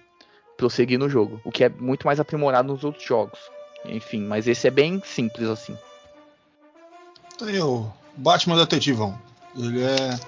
[0.61, 3.39] prosseguir no jogo, o que é muito mais aprimorado nos outros jogos.
[3.83, 5.75] Enfim, mas esse é bem simples assim.
[7.41, 9.17] Aí o Batman Detetivão.
[9.57, 10.19] Ele é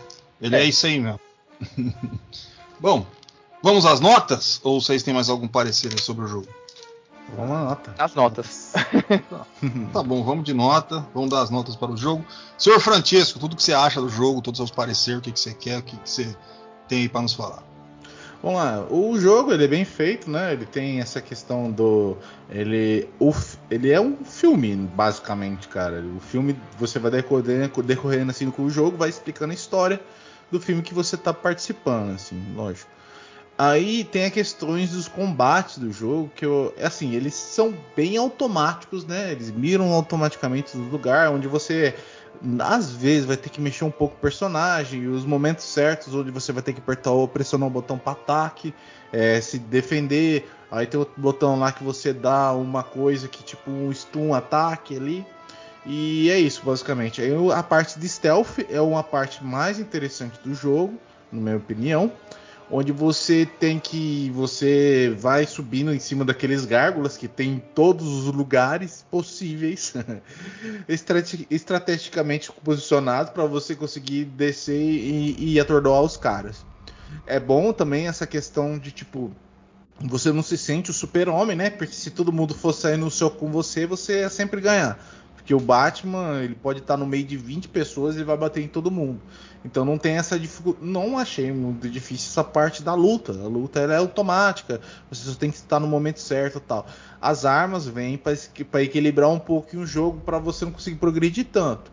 [0.42, 1.20] ele é, é isso aí mesmo.
[2.80, 3.06] Bom,
[3.62, 4.60] vamos às notas?
[4.64, 6.48] Ou vocês têm mais algum parecer sobre o jogo?
[7.38, 7.96] Vamos à nota.
[8.00, 8.74] As notas.
[9.94, 11.08] tá bom, vamos de nota.
[11.14, 12.26] Vamos dar as notas para o jogo.
[12.58, 15.40] Senhor Francesco, tudo que você acha do jogo, todos os seus pareceres, o que, que
[15.40, 16.36] você quer, o que, que você
[16.88, 17.64] tem aí para nos falar.
[18.44, 20.52] Vamos lá, o jogo ele é bem feito, né?
[20.52, 22.18] Ele tem essa questão do.
[22.50, 23.34] Ele, o,
[23.72, 26.04] ele é um filme, basicamente, cara.
[26.18, 29.98] O filme você vai decorrendo, decorrendo assim com o jogo, vai explicando a história
[30.52, 32.92] do filme que você está participando, assim, lógico.
[33.58, 39.06] Aí tem as questões dos combates do jogo, que eu, assim, eles são bem automáticos,
[39.06, 39.32] né?
[39.32, 41.96] Eles miram automaticamente no lugar onde você
[42.60, 46.52] às vezes vai ter que mexer um pouco o personagem, os momentos certos onde você
[46.52, 48.74] vai ter que apertar ou pressionar o botão para ataque,
[49.12, 50.50] é, se defender.
[50.72, 54.98] Aí tem outro botão lá que você dá uma coisa que tipo um stun ataque
[54.98, 55.26] ali.
[55.86, 57.22] E é isso, basicamente.
[57.22, 60.98] Aí a parte de stealth é uma parte mais interessante do jogo,
[61.32, 62.12] na minha opinião.
[62.72, 64.32] Onde você tem que.
[64.32, 69.94] Você vai subindo em cima daqueles gárgulas que tem em todos os lugares possíveis,
[71.50, 76.66] estrategicamente posicionados para você conseguir descer e, e atordoar os caras.
[77.28, 79.32] É bom também essa questão de tipo
[80.02, 81.70] você não se sente o super-homem, né?
[81.70, 85.00] Porque se todo mundo for sair no soco com você, você ia sempre ganhar.
[85.44, 88.68] Porque o Batman, ele pode estar no meio de 20 pessoas e vai bater em
[88.70, 89.20] todo mundo.
[89.66, 90.86] Então não tem essa dificuldade.
[90.86, 93.34] Não achei muito difícil essa parte da luta.
[93.34, 94.80] A luta é automática.
[95.12, 96.88] Você só tem que estar no momento certo tal.
[97.22, 101.92] As armas vêm para equilibrar um pouco o jogo para você não conseguir progredir tanto.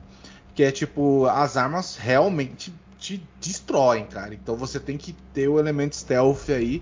[0.54, 4.32] Que é tipo, as armas realmente te destroem, cara.
[4.32, 6.80] Então você tem que ter o elemento stealth aí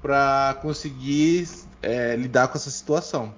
[0.00, 1.48] para conseguir
[1.82, 3.34] é, lidar com essa situação.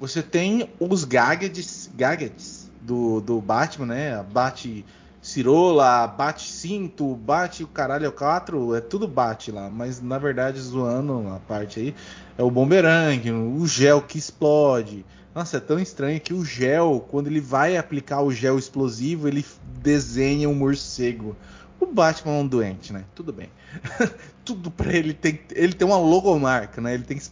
[0.00, 4.24] Você tem os gadgets, gadgets do, do Batman, né?
[4.32, 4.84] Bate
[5.20, 10.60] cirola, bate cinto, bate o caralho é 4, é tudo bate lá, mas na verdade
[10.60, 11.94] zoando a parte aí,
[12.38, 15.04] é o bumerangue, o gel que explode.
[15.34, 19.44] Nossa, é tão estranho que o gel, quando ele vai aplicar o gel explosivo, ele
[19.82, 21.36] desenha um morcego.
[21.80, 23.04] O Batman é um doente, né?
[23.14, 23.50] Tudo bem.
[24.44, 26.94] Tudo para ele tem ele tem uma logomarca, né?
[26.94, 27.22] Ele tem que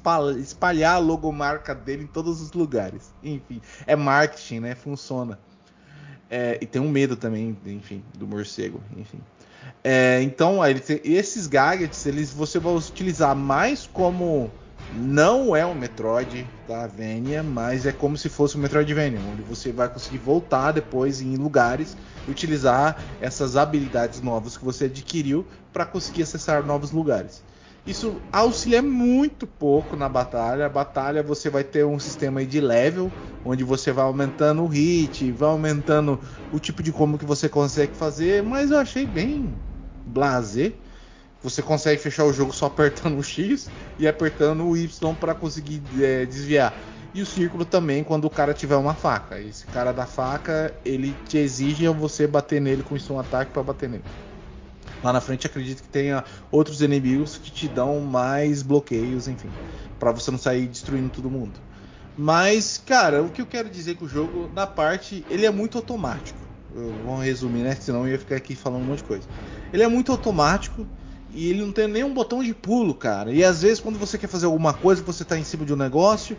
[0.40, 3.12] espalhar, a logomarca dele em todos os lugares.
[3.22, 4.74] Enfim, é marketing, né?
[4.74, 5.38] Funciona.
[6.30, 9.20] É, e tem um medo também, enfim, do morcego, enfim.
[9.82, 14.51] É, então, tem, esses gadgets, eles você vai utilizar mais como
[14.94, 19.72] não é um Metroid da Venia, mas é como se fosse um Metroidvania, onde você
[19.72, 21.97] vai conseguir voltar depois em lugares
[22.27, 27.43] utilizar essas habilidades novas que você adquiriu para conseguir acessar novos lugares.
[27.87, 30.66] Isso auxilia muito pouco na batalha.
[30.66, 33.12] A batalha você vai ter um sistema de level,
[33.45, 36.20] onde você vai aumentando o hit, vai aumentando
[36.51, 39.61] o tipo de combo que você consegue fazer, mas eu achei bem
[40.05, 40.81] blazer
[41.43, 45.83] você consegue fechar o jogo só apertando o X e apertando o Y para conseguir
[46.03, 46.83] é, desviar.
[47.16, 49.40] E o círculo também quando o cara tiver uma faca.
[49.40, 53.62] Esse cara da faca, ele te exige você bater nele com isso um ataque para
[53.62, 54.04] bater nele.
[55.02, 59.50] Lá na frente acredito que tenha outros inimigos que te dão mais bloqueios, enfim,
[59.98, 61.58] para você não sair destruindo todo mundo.
[62.14, 65.78] Mas, cara, o que eu quero dizer com o jogo, na parte, ele é muito
[65.78, 66.38] automático.
[66.74, 67.74] Eu vou resumir, né?
[67.76, 69.26] Senão eu ia ficar aqui falando um monte de coisa.
[69.72, 70.86] Ele é muito automático
[71.32, 73.32] e ele não tem nenhum botão de pulo, cara.
[73.32, 75.76] E às vezes, quando você quer fazer alguma coisa, você tá em cima de um
[75.76, 76.36] negócio,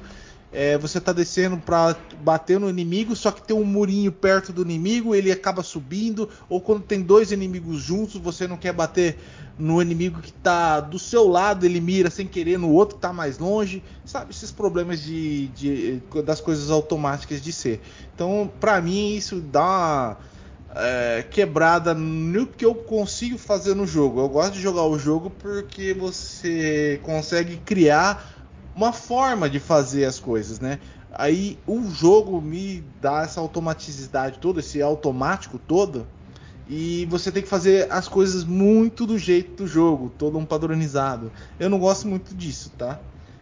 [0.51, 4.61] é, você tá descendo pra bater no inimigo, só que tem um murinho perto do
[4.61, 6.29] inimigo, ele acaba subindo.
[6.47, 9.17] Ou quando tem dois inimigos juntos, você não quer bater
[9.59, 13.11] no inimigo que tá do seu lado, ele mira sem querer no outro que tá
[13.11, 13.83] mais longe.
[14.05, 17.81] Sabe, esses problemas de, de das coisas automáticas de ser.
[18.15, 20.17] Então, pra mim, isso dá uma
[20.75, 24.21] é, quebrada no que eu consigo fazer no jogo.
[24.21, 28.36] Eu gosto de jogar o jogo porque você consegue criar
[28.77, 30.79] uma forma de fazer as coisas, né?
[31.11, 36.07] Aí o jogo me dá essa automaticidade toda, esse automático todo,
[36.69, 41.31] e você tem que fazer as coisas muito do jeito do jogo, todo um padronizado.
[41.59, 42.99] Eu não gosto muito disso, tá?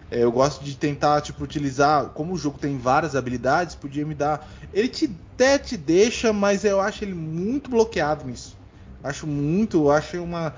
[0.09, 2.09] É, eu gosto de tentar, tipo, utilizar.
[2.09, 4.47] Como o jogo tem várias habilidades, podia me dar.
[4.71, 8.55] Ele te, até te deixa, mas eu acho ele muito bloqueado nisso.
[9.03, 9.89] Acho muito.
[9.89, 10.53] Acho uma.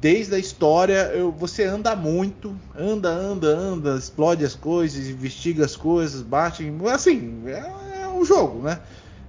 [0.00, 5.76] Desde a história, eu, você anda muito, anda, anda, anda, explode as coisas, investiga as
[5.76, 6.72] coisas, bate.
[6.90, 8.80] Assim, é, é um jogo, né?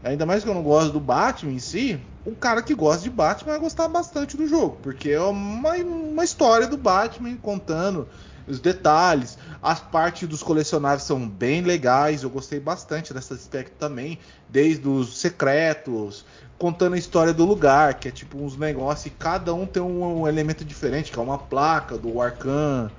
[0.01, 3.09] Ainda mais que eu não gosto do Batman em si, um cara que gosta de
[3.09, 8.07] Batman vai gostar bastante do jogo, porque é uma, uma história do Batman contando
[8.47, 9.37] os detalhes.
[9.61, 14.17] As partes dos colecionáveis são bem legais, eu gostei bastante desse aspecto também,
[14.49, 16.25] desde os secretos,
[16.61, 20.21] contando a história do lugar, que é tipo uns negócios e cada um tem um,
[20.21, 22.91] um elemento diferente, que é uma placa do Arcan,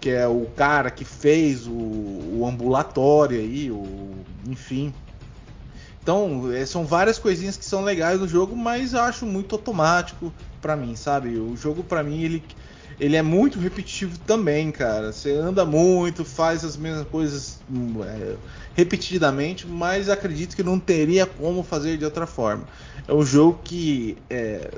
[0.00, 4.12] que é o cara que fez o, o ambulatório aí, o,
[4.44, 4.92] enfim.
[6.02, 10.32] Então, é, são várias coisinhas que são legais no jogo, mas eu acho muito automático
[10.60, 11.38] para mim, sabe?
[11.38, 12.42] O jogo para mim ele
[12.98, 15.12] ele é muito repetitivo também, cara.
[15.12, 18.36] Você anda muito, faz as mesmas coisas hum, é,
[18.74, 22.64] repetidamente, mas acredito que não teria como fazer de outra forma.
[23.06, 24.70] É um jogo que é,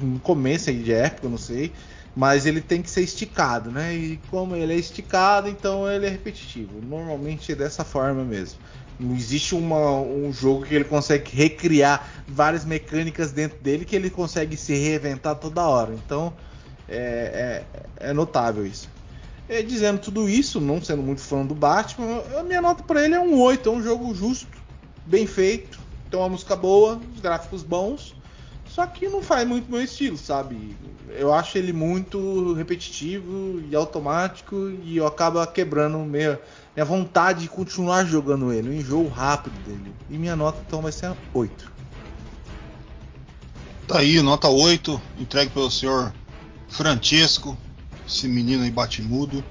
[0.00, 1.72] no começo aí de época, não sei,
[2.14, 3.94] mas ele tem que ser esticado, né?
[3.94, 6.80] E como ele é esticado, então ele é repetitivo.
[6.80, 8.60] Normalmente é dessa forma mesmo.
[9.00, 14.10] Não existe uma, um jogo que ele consegue recriar várias mecânicas dentro dele que ele
[14.10, 15.92] consegue se reinventar toda hora.
[15.92, 16.32] Então
[16.88, 17.64] é,
[18.00, 18.88] é, é notável isso.
[19.48, 23.14] E dizendo tudo isso, não sendo muito fã do Batman, a minha nota para ele
[23.14, 23.68] é um 8.
[23.68, 24.46] É um jogo justo,
[25.04, 25.78] bem feito,
[26.10, 28.14] tem uma música boa, os gráficos bons.
[28.66, 30.74] Só que não faz muito meu estilo, sabe?
[31.10, 36.40] Eu acho ele muito repetitivo e automático e eu acabo quebrando minha,
[36.74, 39.92] minha vontade de continuar jogando ele, o enjoo rápido dele.
[40.08, 41.70] E minha nota então vai ser 8.
[43.86, 46.14] Tá aí, nota 8, entregue pelo senhor
[46.72, 47.56] Francesco,
[48.08, 49.44] esse menino aí bate-mudo.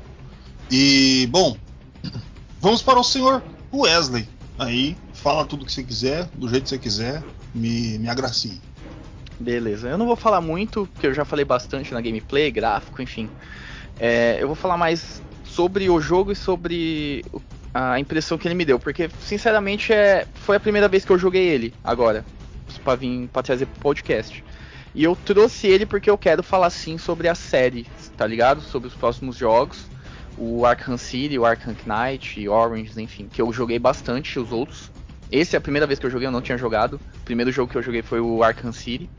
[0.69, 1.55] E, bom,
[2.59, 4.27] vamos para o senhor Wesley.
[4.57, 8.59] Aí, fala tudo que você quiser, do jeito que você quiser, me, me agracie.
[9.39, 13.29] Beleza, eu não vou falar muito, porque eu já falei bastante na gameplay, gráfico, enfim.
[13.99, 17.23] É, eu vou falar mais sobre o jogo e sobre
[17.73, 21.19] a impressão que ele me deu, porque sinceramente é, foi a primeira vez que eu
[21.19, 22.25] joguei ele agora,
[22.83, 24.43] para vir para trazer pro podcast.
[24.93, 27.87] E eu trouxe ele porque eu quero falar sim sobre a série,
[28.17, 28.61] tá ligado?
[28.61, 29.85] Sobre os próximos jogos.
[30.37, 34.91] O Arkham City, o Arkham Knight, Orange, enfim, que eu joguei bastante os outros.
[35.31, 36.99] Esse é a primeira vez que eu joguei, eu não tinha jogado.
[37.21, 39.09] O primeiro jogo que eu joguei foi o Arkham City.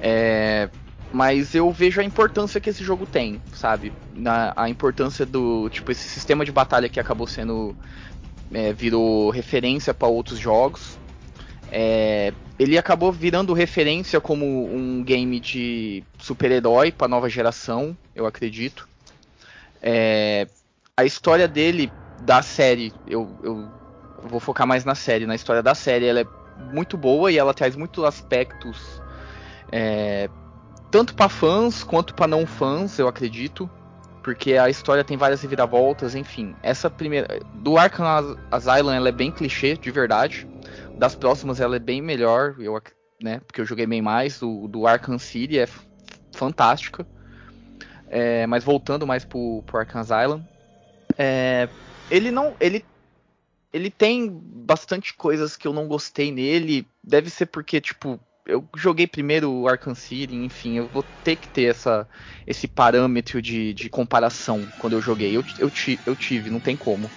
[0.00, 0.68] É,
[1.12, 3.92] mas eu vejo a importância que esse jogo tem, sabe?
[4.14, 7.76] Na, a importância do, tipo, esse sistema de batalha que acabou sendo,
[8.52, 10.98] é, virou referência para outros jogos.
[11.70, 18.88] É, ele acabou virando referência como um game de super-herói para nova geração, eu acredito.
[19.82, 20.46] É,
[20.96, 21.92] a história dele,
[22.22, 23.68] da série, eu, eu,
[24.22, 25.26] vou focar mais na série.
[25.26, 26.26] Na história da série, ela é
[26.72, 29.02] muito boa e ela traz muitos aspectos,
[29.70, 30.30] é,
[30.90, 33.68] tanto para fãs quanto para não fãs, eu acredito.
[34.22, 36.56] Porque a história tem várias reviravoltas, enfim.
[36.60, 37.38] Essa primeira.
[37.54, 40.48] Do Arkham Asylum ela é bem clichê, de verdade
[40.96, 42.80] das próximas ela é bem melhor, eu,
[43.22, 43.40] né?
[43.40, 44.40] Porque eu joguei bem mais.
[44.42, 45.68] O do Arkham City é
[46.34, 47.06] fantástica.
[48.08, 50.44] É, mas voltando mais pro, pro Arkham Asylum,
[51.18, 51.68] é,
[52.08, 52.84] ele não, ele,
[53.72, 56.86] ele tem bastante coisas que eu não gostei nele.
[57.02, 61.48] Deve ser porque tipo eu joguei primeiro o Arkham City, enfim, eu vou ter que
[61.48, 62.08] ter essa,
[62.46, 65.36] esse parâmetro de, de comparação quando eu joguei.
[65.36, 65.70] Eu, eu,
[66.06, 67.10] eu tive, não tem como.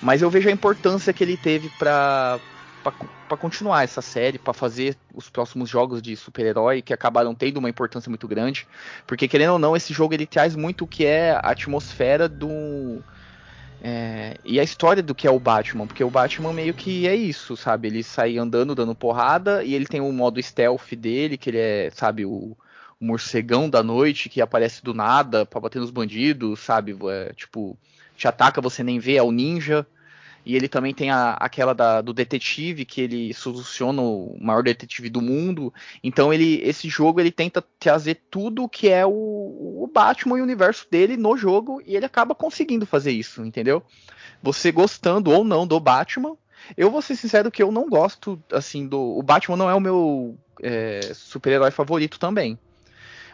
[0.00, 2.40] Mas eu vejo a importância que ele teve pra,
[2.82, 7.68] pra continuar essa série, pra fazer os próximos jogos de super-herói, que acabaram tendo uma
[7.70, 8.66] importância muito grande.
[9.06, 13.04] Porque, querendo ou não, esse jogo ele traz muito o que é a atmosfera do.
[13.80, 17.14] é, e a história do que é o Batman, porque o Batman meio que é
[17.14, 17.88] isso, sabe?
[17.88, 21.90] Ele sai andando, dando porrada, e ele tem o modo stealth dele, que ele é,
[21.90, 22.56] sabe, o,
[23.00, 26.96] o morcegão da noite que aparece do nada pra bater nos bandidos, sabe?
[27.10, 27.78] É, tipo,
[28.16, 29.86] te ataca, você nem vê, é o ninja.
[30.48, 35.10] E ele também tem a, aquela da- do detetive, que ele soluciona o maior detetive
[35.10, 35.70] do mundo.
[36.02, 40.44] Então ele, esse jogo ele tenta trazer tudo que é o, o Batman e o
[40.44, 43.82] universo dele no jogo, e ele acaba conseguindo fazer isso, entendeu?
[44.42, 46.34] Você gostando ou não do Batman.
[46.78, 48.98] Eu vou ser sincero que eu não gosto, assim, do.
[48.98, 52.58] O Batman não é o meu é, super-herói favorito também.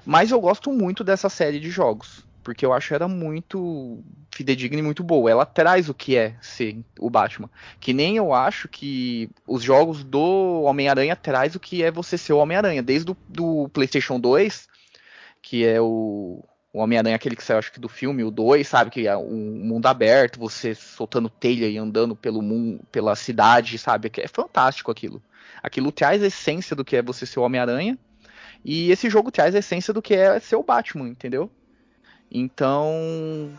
[0.04, 2.26] Mas eu gosto muito dessa série de jogos.
[2.44, 5.30] Porque eu acho ela muito fidedigna e muito boa.
[5.30, 7.50] Ela traz o que é ser o Batman.
[7.80, 12.34] Que nem eu acho que os jogos do Homem-Aranha traz o que é você ser
[12.34, 12.82] o Homem-Aranha.
[12.82, 14.68] Desde o do PlayStation 2,
[15.40, 18.90] que é o, o Homem-Aranha, aquele que saiu, acho que do filme, o 2, sabe?
[18.90, 24.12] Que é um mundo aberto, você soltando telha e andando pelo mundo, pela cidade, sabe?
[24.18, 25.22] É fantástico aquilo.
[25.62, 27.98] Aquilo traz a essência do que é você ser o Homem-Aranha.
[28.62, 31.50] E esse jogo traz a essência do que é ser o Batman, entendeu?
[32.34, 33.56] Então.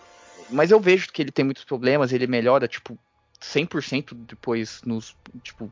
[0.50, 3.00] Mas eu vejo que ele tem muitos problemas, ele melhora, tipo,
[3.42, 5.16] 100% depois, nos.
[5.42, 5.72] Tipo,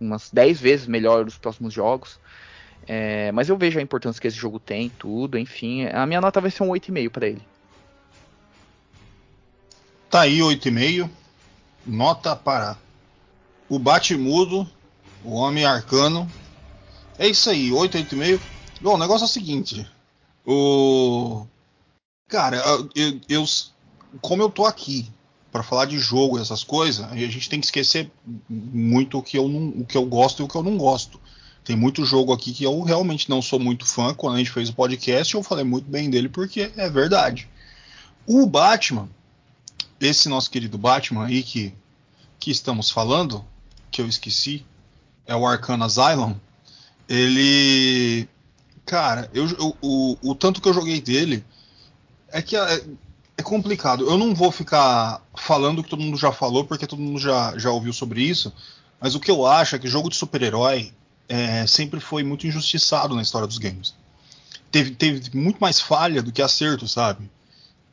[0.00, 2.20] umas 10 vezes melhor nos próximos jogos.
[2.86, 5.86] É, mas eu vejo a importância que esse jogo tem, tudo, enfim.
[5.86, 7.42] A minha nota vai ser um 8,5 pra ele.
[10.08, 11.10] Tá aí 8,5.
[11.84, 12.76] Nota para
[13.68, 14.68] o Batimudo,
[15.24, 16.30] o Homem Arcano.
[17.18, 18.40] É isso aí, 8, 8,5.
[18.80, 19.88] Bom, o negócio é o seguinte.
[20.44, 21.46] O.
[22.28, 22.56] Cara,
[22.94, 23.44] eu, eu-
[24.20, 25.08] como eu tô aqui
[25.52, 28.10] para falar de jogo essas coisas, a gente tem que esquecer
[28.48, 31.20] muito o que, eu não, o que eu gosto e o que eu não gosto.
[31.64, 34.14] Tem muito jogo aqui que eu realmente não sou muito fã.
[34.14, 37.48] Quando a gente fez o podcast, eu falei muito bem dele porque é verdade.
[38.26, 39.08] O Batman,
[40.00, 41.72] esse nosso querido Batman aí que,
[42.38, 43.44] que estamos falando,
[43.90, 44.64] que eu esqueci,
[45.26, 46.34] é o Arcana Asylum.
[47.08, 48.28] Ele.
[48.84, 51.44] Cara, eu, eu- o, o tanto que eu joguei dele
[52.36, 52.84] é que é,
[53.38, 54.06] é complicado.
[54.06, 57.56] Eu não vou ficar falando o que todo mundo já falou, porque todo mundo já,
[57.56, 58.52] já ouviu sobre isso.
[59.00, 60.92] Mas o que eu acho é que jogo de super-herói
[61.28, 63.94] é, sempre foi muito injustiçado na história dos games.
[64.70, 67.30] Teve, teve muito mais falha do que acerto, sabe?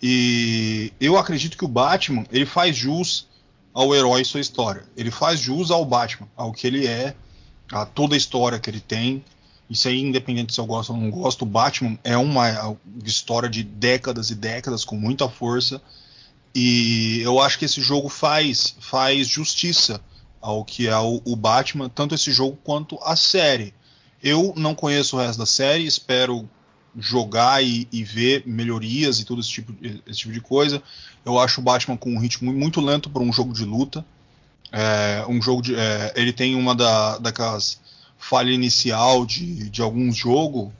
[0.01, 3.27] E eu acredito que o Batman ele faz jus
[3.73, 4.83] ao herói e sua história.
[4.97, 7.15] Ele faz jus ao Batman, ao que ele é,
[7.71, 9.23] a toda a história que ele tem.
[9.70, 14.30] Isso aí, independente se eu gosto ou não gosto, Batman é uma história de décadas
[14.30, 15.82] e décadas com muita força.
[16.53, 20.01] E eu acho que esse jogo faz, faz justiça
[20.39, 23.74] ao que é o, o Batman, tanto esse jogo quanto a série.
[24.22, 26.47] Eu não conheço o resto da série, espero
[26.97, 29.74] jogar e, e ver melhorias e todo esse tipo,
[30.05, 30.84] esse tipo de coisa.
[31.26, 34.05] Eu acho o Batman com um ritmo muito lento para um jogo de luta.
[34.72, 37.80] É, um jogo de, é, ele tem uma da, daquelas
[38.24, 40.74] falha inicial de, de algum jogo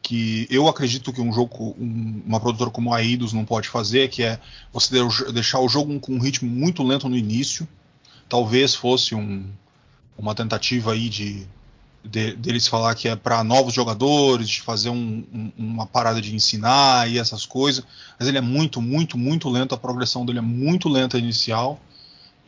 [0.00, 4.08] que eu acredito que um jogo, um, uma produtora como a Eidos não pode fazer,
[4.08, 4.40] que é
[4.72, 4.94] você
[5.32, 7.68] deixar o jogo com um ritmo muito lento no início.
[8.26, 9.44] Talvez fosse um,
[10.16, 11.46] uma tentativa aí de,
[12.02, 16.34] de deles falar que é para novos jogadores, de fazer um, um, uma parada de
[16.34, 17.84] ensinar e essas coisas.
[18.18, 19.74] Mas ele é muito, muito, muito lento.
[19.74, 21.78] A progressão dele é muito lenta inicial.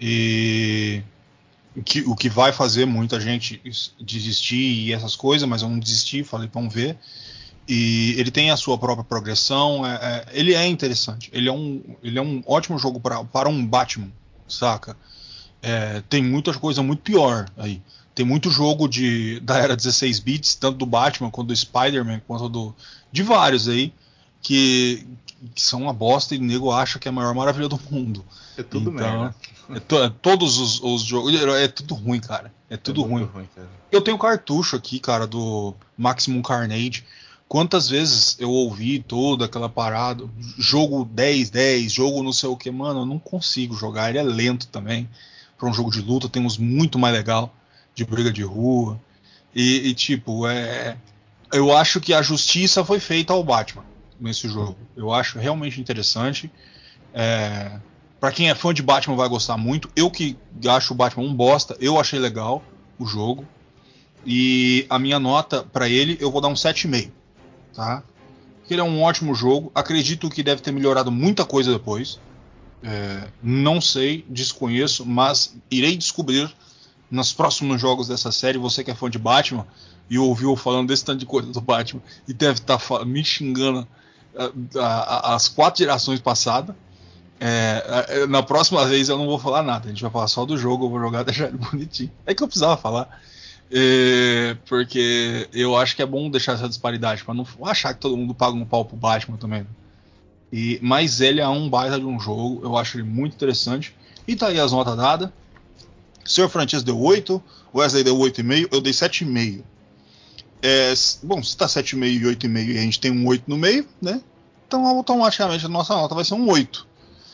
[0.00, 1.02] E
[1.84, 3.60] que, o que vai fazer muita gente
[4.00, 6.98] desistir e essas coisas, mas eu não desisti, falei, vamos ver.
[7.68, 11.30] E ele tem a sua própria progressão, é, é, ele é interessante.
[11.32, 14.10] Ele é um, ele é um ótimo jogo pra, para um Batman,
[14.48, 14.96] saca?
[15.62, 17.80] É, tem muita coisa muito pior aí.
[18.14, 22.48] Tem muito jogo de, da era 16 bits, tanto do Batman quanto do Spider-Man, quanto
[22.48, 22.74] do.
[23.12, 23.92] de vários aí,
[24.42, 25.06] que,
[25.54, 28.24] que são uma bosta e o nego acha que é a maior maravilha do mundo.
[28.56, 29.34] É tudo então, merda.
[29.70, 31.32] é to- é todos os, os jogos.
[31.34, 32.52] É tudo ruim, cara.
[32.68, 33.24] É tudo É ruim.
[33.24, 33.68] ruim, cara.
[33.90, 37.04] Eu tenho cartucho aqui, cara, do Maximum Carnage.
[37.48, 40.24] Quantas vezes eu ouvi toda aquela parada,
[40.56, 44.22] jogo 10, 10, jogo não sei o que, mano, eu não consigo jogar, ele é
[44.22, 45.08] lento também.
[45.58, 47.52] Para um jogo de luta, tem uns muito mais legal,
[47.94, 49.00] de briga de rua.
[49.54, 50.96] E, e, tipo, é.
[51.52, 53.82] Eu acho que a justiça foi feita ao Batman
[54.20, 54.76] nesse jogo.
[54.96, 56.50] Eu acho realmente interessante.
[57.14, 57.80] É,
[58.20, 59.88] para quem é fã de Batman vai gostar muito.
[59.96, 60.36] Eu que
[60.68, 62.62] acho o Batman um bosta, eu achei legal
[62.98, 63.46] o jogo.
[64.26, 67.10] E a minha nota para ele eu vou dar um 7,5,
[67.74, 68.02] tá?
[68.68, 69.72] Ele é um ótimo jogo.
[69.74, 72.20] Acredito que deve ter melhorado muita coisa depois.
[72.82, 76.54] É, não sei, desconheço, mas irei descobrir
[77.10, 78.58] nos próximos jogos dessa série.
[78.58, 79.66] Você que é fã de Batman
[80.08, 83.88] e ouviu falando desse tanto de coisa do Batman e deve estar fa- me xingando
[85.32, 86.74] as quatro gerações passadas.
[87.42, 90.44] É, é, na próxima vez eu não vou falar nada, a gente vai falar só
[90.44, 92.10] do jogo, eu vou jogar deixar ele bonitinho.
[92.26, 93.20] É que eu precisava falar.
[93.72, 98.16] É, porque eu acho que é bom deixar essa disparidade, para não achar que todo
[98.16, 99.66] mundo paga um pau pro Batman também.
[100.52, 103.94] E, mas ele é um baita de um jogo, eu acho ele muito interessante.
[104.26, 105.30] E tá aí as notas dadas.
[106.24, 106.48] Sr.
[106.48, 107.42] Francis deu 8,
[107.74, 109.62] Wesley deu 8,5, eu dei 7,5.
[110.62, 110.92] É,
[111.22, 114.20] bom, se tá 7,5 e 8,5 e a gente tem um 8 no meio, né?
[114.66, 116.86] Então automaticamente a nossa nota vai ser um 8.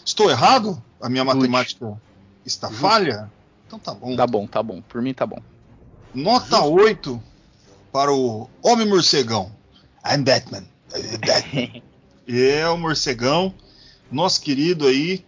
[0.05, 0.83] Estou errado?
[1.01, 2.01] A minha matemática
[2.45, 3.31] está falha?
[3.67, 4.17] Então tá bom.
[4.17, 4.81] Tá bom, tá bom.
[4.81, 5.41] Por mim tá bom.
[6.15, 7.21] Nota 8
[7.93, 9.51] para o Homem Morcegão.
[10.05, 10.65] I'm Batman.
[10.95, 11.83] I'm Batman.
[12.29, 13.55] É o morcegão,
[14.11, 15.25] nosso querido aí.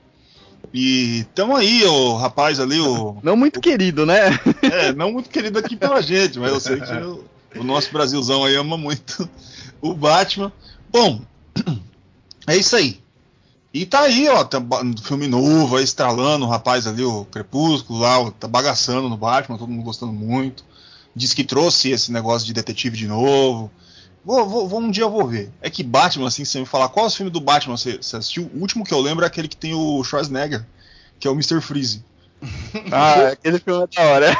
[0.74, 3.16] E tamo aí, o rapaz ali, o.
[3.22, 4.30] Não muito querido, né?
[4.62, 7.24] É, não muito querido aqui pela gente, mas eu sei que o,
[7.57, 9.28] o nosso Brasilzão aí ama muito
[9.80, 10.53] o Batman.
[10.90, 11.20] Bom,
[12.46, 13.01] é isso aí.
[13.72, 14.61] E tá aí, ó, tá
[15.03, 19.59] filme novo, aí estralando o rapaz ali, o Crepúsculo lá, ó, tá bagaçando no Batman,
[19.59, 20.64] todo mundo gostando muito.
[21.14, 23.70] Diz que trouxe esse negócio de detetive de novo.
[24.24, 25.51] Vou, vou- vou- um dia eu vou ver.
[25.61, 27.96] É que Batman, assim, se você me falar qual é o filme do Batman você,
[28.01, 30.66] você assistiu, o último que eu lembro é aquele que tem o Schwarzenegger,
[31.20, 31.61] que é o Mr.
[31.61, 32.05] Freeze.
[32.92, 34.36] Ah, aquele filme é da hora.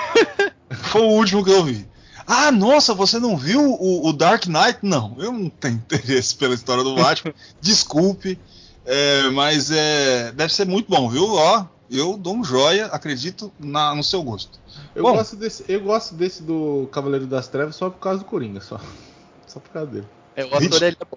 [0.70, 1.86] Foi o último que eu vi.
[2.31, 4.81] Ah, nossa, você não viu o, o Dark Knight?
[4.83, 7.33] Não, eu não tenho interesse pela história do Batman.
[7.59, 8.39] Desculpe,
[8.85, 11.24] é, mas é, deve ser muito bom, viu?
[11.33, 14.61] Ó, eu dou um joia, acredito na- no seu gosto.
[14.95, 15.14] Eu Bom.
[15.14, 18.79] gosto, desse, eu gosto desse do Cavaleiro das Trevas só por causa do Coringa, só.
[19.49, 20.07] Só por causa dele.
[20.37, 21.16] É, o ator dele é bom.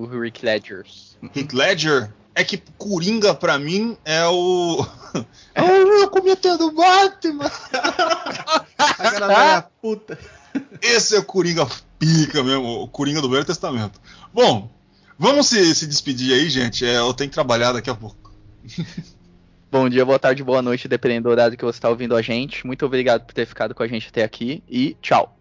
[0.00, 1.16] O Rick Ledgers.
[1.34, 4.86] Heath Ledger é que Coringa pra mim é o.
[5.52, 5.62] é
[6.04, 7.50] o comitê do Batman.
[8.78, 10.16] Aquela velha puta.
[10.80, 11.66] Esse é o Coringa
[11.98, 14.00] pica mesmo, o Coringa do Velho Testamento.
[14.32, 14.70] Bom,
[15.18, 16.84] vamos se, se despedir aí, gente.
[16.84, 18.32] É, eu tenho que trabalhar daqui a pouco.
[19.72, 22.66] Bom dia, boa tarde, boa noite, dependendo do horário que você está ouvindo a gente.
[22.66, 25.34] Muito obrigado por ter ficado com a gente até aqui e tchau.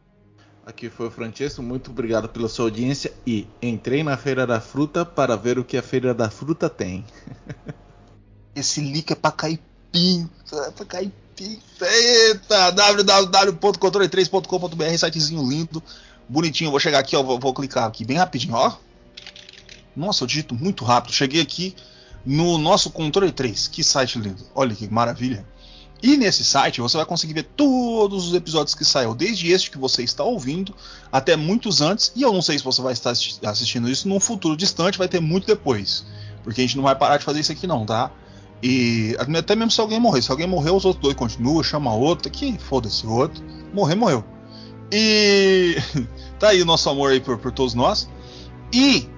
[0.66, 5.04] Aqui foi o Francesco, muito obrigado pela sua audiência e entrei na Feira da Fruta
[5.04, 7.04] para ver o que a Feira da Fruta tem.
[8.56, 10.30] Esse link é pra caipim.
[10.54, 11.12] É pra caipim.
[11.82, 12.72] Eita!
[12.72, 15.82] www.controle3.com.br, sitezinho lindo,
[16.30, 16.70] bonitinho.
[16.72, 17.24] Vou chegar aqui, ó.
[17.24, 18.74] Vou, vou clicar aqui bem rapidinho, ó.
[19.96, 21.14] Nossa, eu digito muito rápido.
[21.14, 21.76] Cheguei aqui
[22.26, 23.68] no nosso Controle 3.
[23.68, 24.46] Que site lindo.
[24.54, 25.46] Olha que maravilha.
[26.04, 29.78] E nesse site você vai conseguir ver todos os episódios que saiu, desde este que
[29.78, 30.74] você está ouvindo
[31.12, 32.12] até muitos antes.
[32.16, 35.08] E eu não sei se você vai estar assisti- assistindo isso num futuro distante, vai
[35.08, 36.04] ter muito depois.
[36.44, 38.10] Porque a gente não vai parar de fazer isso aqui, não, tá?
[38.64, 40.22] E até mesmo se alguém morrer.
[40.22, 43.44] Se alguém morrer, os outros dois continuam, chama outro, que foda-se outro.
[43.74, 44.24] Morrer, morreu.
[44.92, 45.76] E
[46.40, 48.10] tá aí o nosso amor aí por, por todos nós.
[48.74, 49.10] E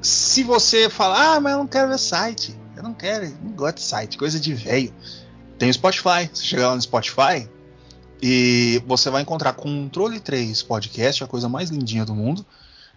[0.00, 3.76] se você falar, ah, mas eu não quero ver site, eu não quero, não gosto
[3.76, 4.92] de site, coisa de velho.
[5.58, 6.30] Tem o Spotify.
[6.32, 7.48] Você chegar lá no Spotify
[8.22, 12.44] e você vai encontrar Controle 3 Podcast, a coisa mais lindinha do mundo.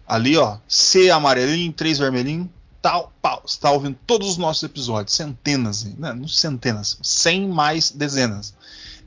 [0.06, 2.50] Ali, ó, C amarelinho, 3 vermelhinho,
[2.84, 3.42] tal, pau.
[3.46, 6.12] Você tá ouvindo todos os nossos episódios, centenas, né?
[6.12, 8.54] Não centenas, 100 mais dezenas.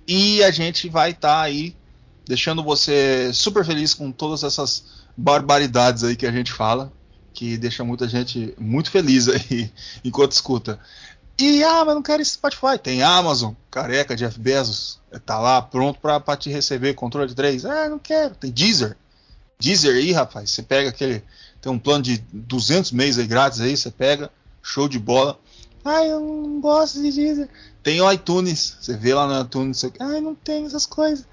[0.07, 1.75] E a gente vai estar aí
[2.25, 4.83] deixando você super feliz com todas essas
[5.15, 6.91] barbaridades aí que a gente fala,
[7.31, 9.71] que deixa muita gente muito feliz aí
[10.03, 10.79] enquanto escuta.
[11.39, 12.79] E ah, mas não quero esse Spotify.
[12.81, 17.63] Tem Amazon, careca, Jeff Bezos, tá lá pronto pra te receber, controle de 3.
[17.63, 18.33] Ah, não quero.
[18.33, 18.97] Tem Deezer.
[19.59, 20.49] Deezer aí, rapaz.
[20.49, 21.23] Você pega aquele.
[21.61, 24.31] Tem um plano de 200 meses aí grátis aí, você pega,
[24.61, 25.39] show de bola.
[25.83, 27.49] Ai, eu não gosto de Deezer.
[27.81, 31.25] Tem o iTunes, você vê lá no iTunes, você, ai, não tem essas coisas.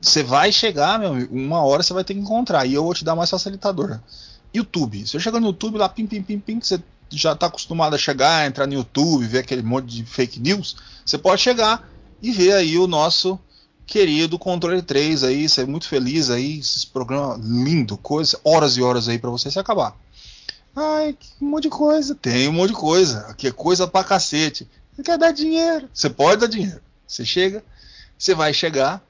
[0.00, 2.64] Você vai chegar, meu amigo, uma hora você vai ter que encontrar.
[2.66, 4.00] E eu vou te dar mais facilitador.
[4.54, 5.06] YouTube.
[5.06, 6.80] Você chega no YouTube lá, pim, pim, pim, pim, você
[7.10, 11.16] já está acostumado a chegar, entrar no YouTube, ver aquele monte de fake news, você
[11.16, 11.88] pode chegar
[12.22, 13.38] e ver aí o nosso
[13.88, 19.08] querido Controle 3 aí, ser muito feliz aí, esse programa lindo, coisa, horas e horas
[19.08, 19.96] aí para você se acabar.
[20.76, 22.14] Ai, que um monte de coisa.
[22.14, 23.20] Tem um monte de coisa.
[23.30, 24.68] Aqui é coisa pra cacete.
[24.94, 25.88] Você quer dar dinheiro?
[25.92, 26.80] Você pode dar dinheiro.
[27.06, 27.64] Você chega,
[28.16, 29.02] você vai chegar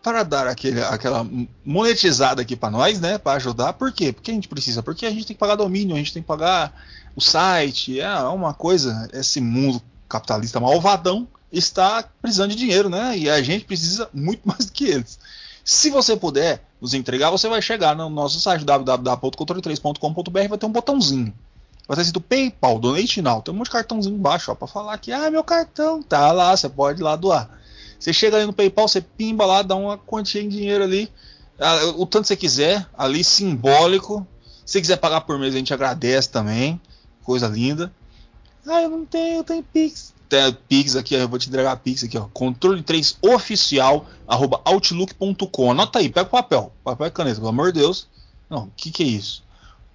[0.00, 1.26] para dar aquele, aquela
[1.64, 3.18] monetizada aqui para nós, né?
[3.18, 3.72] Para ajudar.
[3.72, 4.12] Por quê?
[4.12, 4.82] Porque a gente precisa.
[4.82, 6.72] Porque a gente tem que pagar domínio, a gente tem que pagar
[7.16, 8.00] o site.
[8.00, 9.08] É uma coisa.
[9.12, 13.16] Esse mundo capitalista malvadão está precisando de dinheiro, né?
[13.16, 15.18] E a gente precisa muito mais do que eles.
[15.64, 20.72] Se você puder nos entregar, você vai chegar no nosso site www.controle3.com.br vai ter um
[20.72, 21.32] botãozinho.
[21.86, 23.40] vai estar escrito PayPal, Donate Now.
[23.42, 26.56] Tem um monte de cartãozinho embaixo, ó, pra falar que, ah, meu cartão tá lá,
[26.56, 27.48] você pode ir lá doar.
[27.98, 31.08] Você chega ali no PayPal, você pimba lá, dá uma quantia em dinheiro ali,
[31.60, 34.26] ah, o tanto você quiser, ali simbólico.
[34.66, 36.80] Se quiser pagar por mês, a gente agradece também.
[37.22, 37.92] Coisa linda.
[38.66, 40.12] Ah, eu não tenho, eu tenho Pix.
[40.32, 42.26] Tem Pix aqui, eu vou te entregar Pix aqui, ó.
[42.32, 45.70] Controle 3 oficial, arroba outlook.com.
[45.70, 48.06] Anota aí, pega o papel, papel e caneta, pelo amor de Deus.
[48.48, 49.44] Não, o que, que é isso?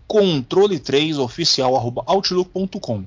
[0.06, 3.04] Controle 3 oficial, arroba outlook.com.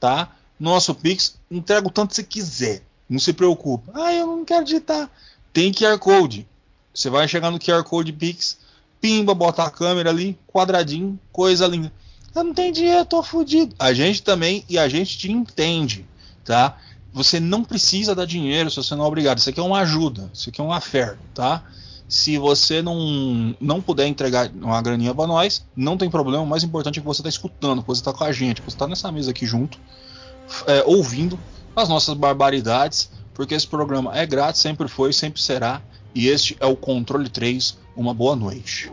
[0.00, 0.34] Tá?
[0.58, 2.82] Nosso Pix, entrega o tanto você quiser.
[3.06, 3.90] Não se preocupe.
[3.92, 5.10] Ah, eu não quero digitar.
[5.52, 6.48] Tem QR Code.
[6.94, 8.56] Você vai chegar no QR Code Pix,
[8.98, 11.92] pimba, bota a câmera ali, quadradinho, coisa linda.
[12.34, 13.74] Eu não tenho dinheiro, tô fudido.
[13.78, 16.06] A gente também e a gente te entende,
[16.44, 16.76] tá?
[17.12, 19.38] Você não precisa dar dinheiro se você não é obrigado.
[19.38, 21.62] Isso aqui é uma ajuda, isso aqui é uma fé, tá?
[22.08, 26.42] Se você não, não puder entregar uma graninha para nós, não tem problema.
[26.42, 28.70] O mais importante é que você está escutando, que você está com a gente, que
[28.70, 29.78] você está nessa mesa aqui junto,
[30.66, 31.38] é, ouvindo
[31.74, 35.80] as nossas barbaridades, porque esse programa é grátis, sempre foi, sempre será.
[36.14, 37.78] E este é o Controle 3.
[37.96, 38.92] Uma boa noite.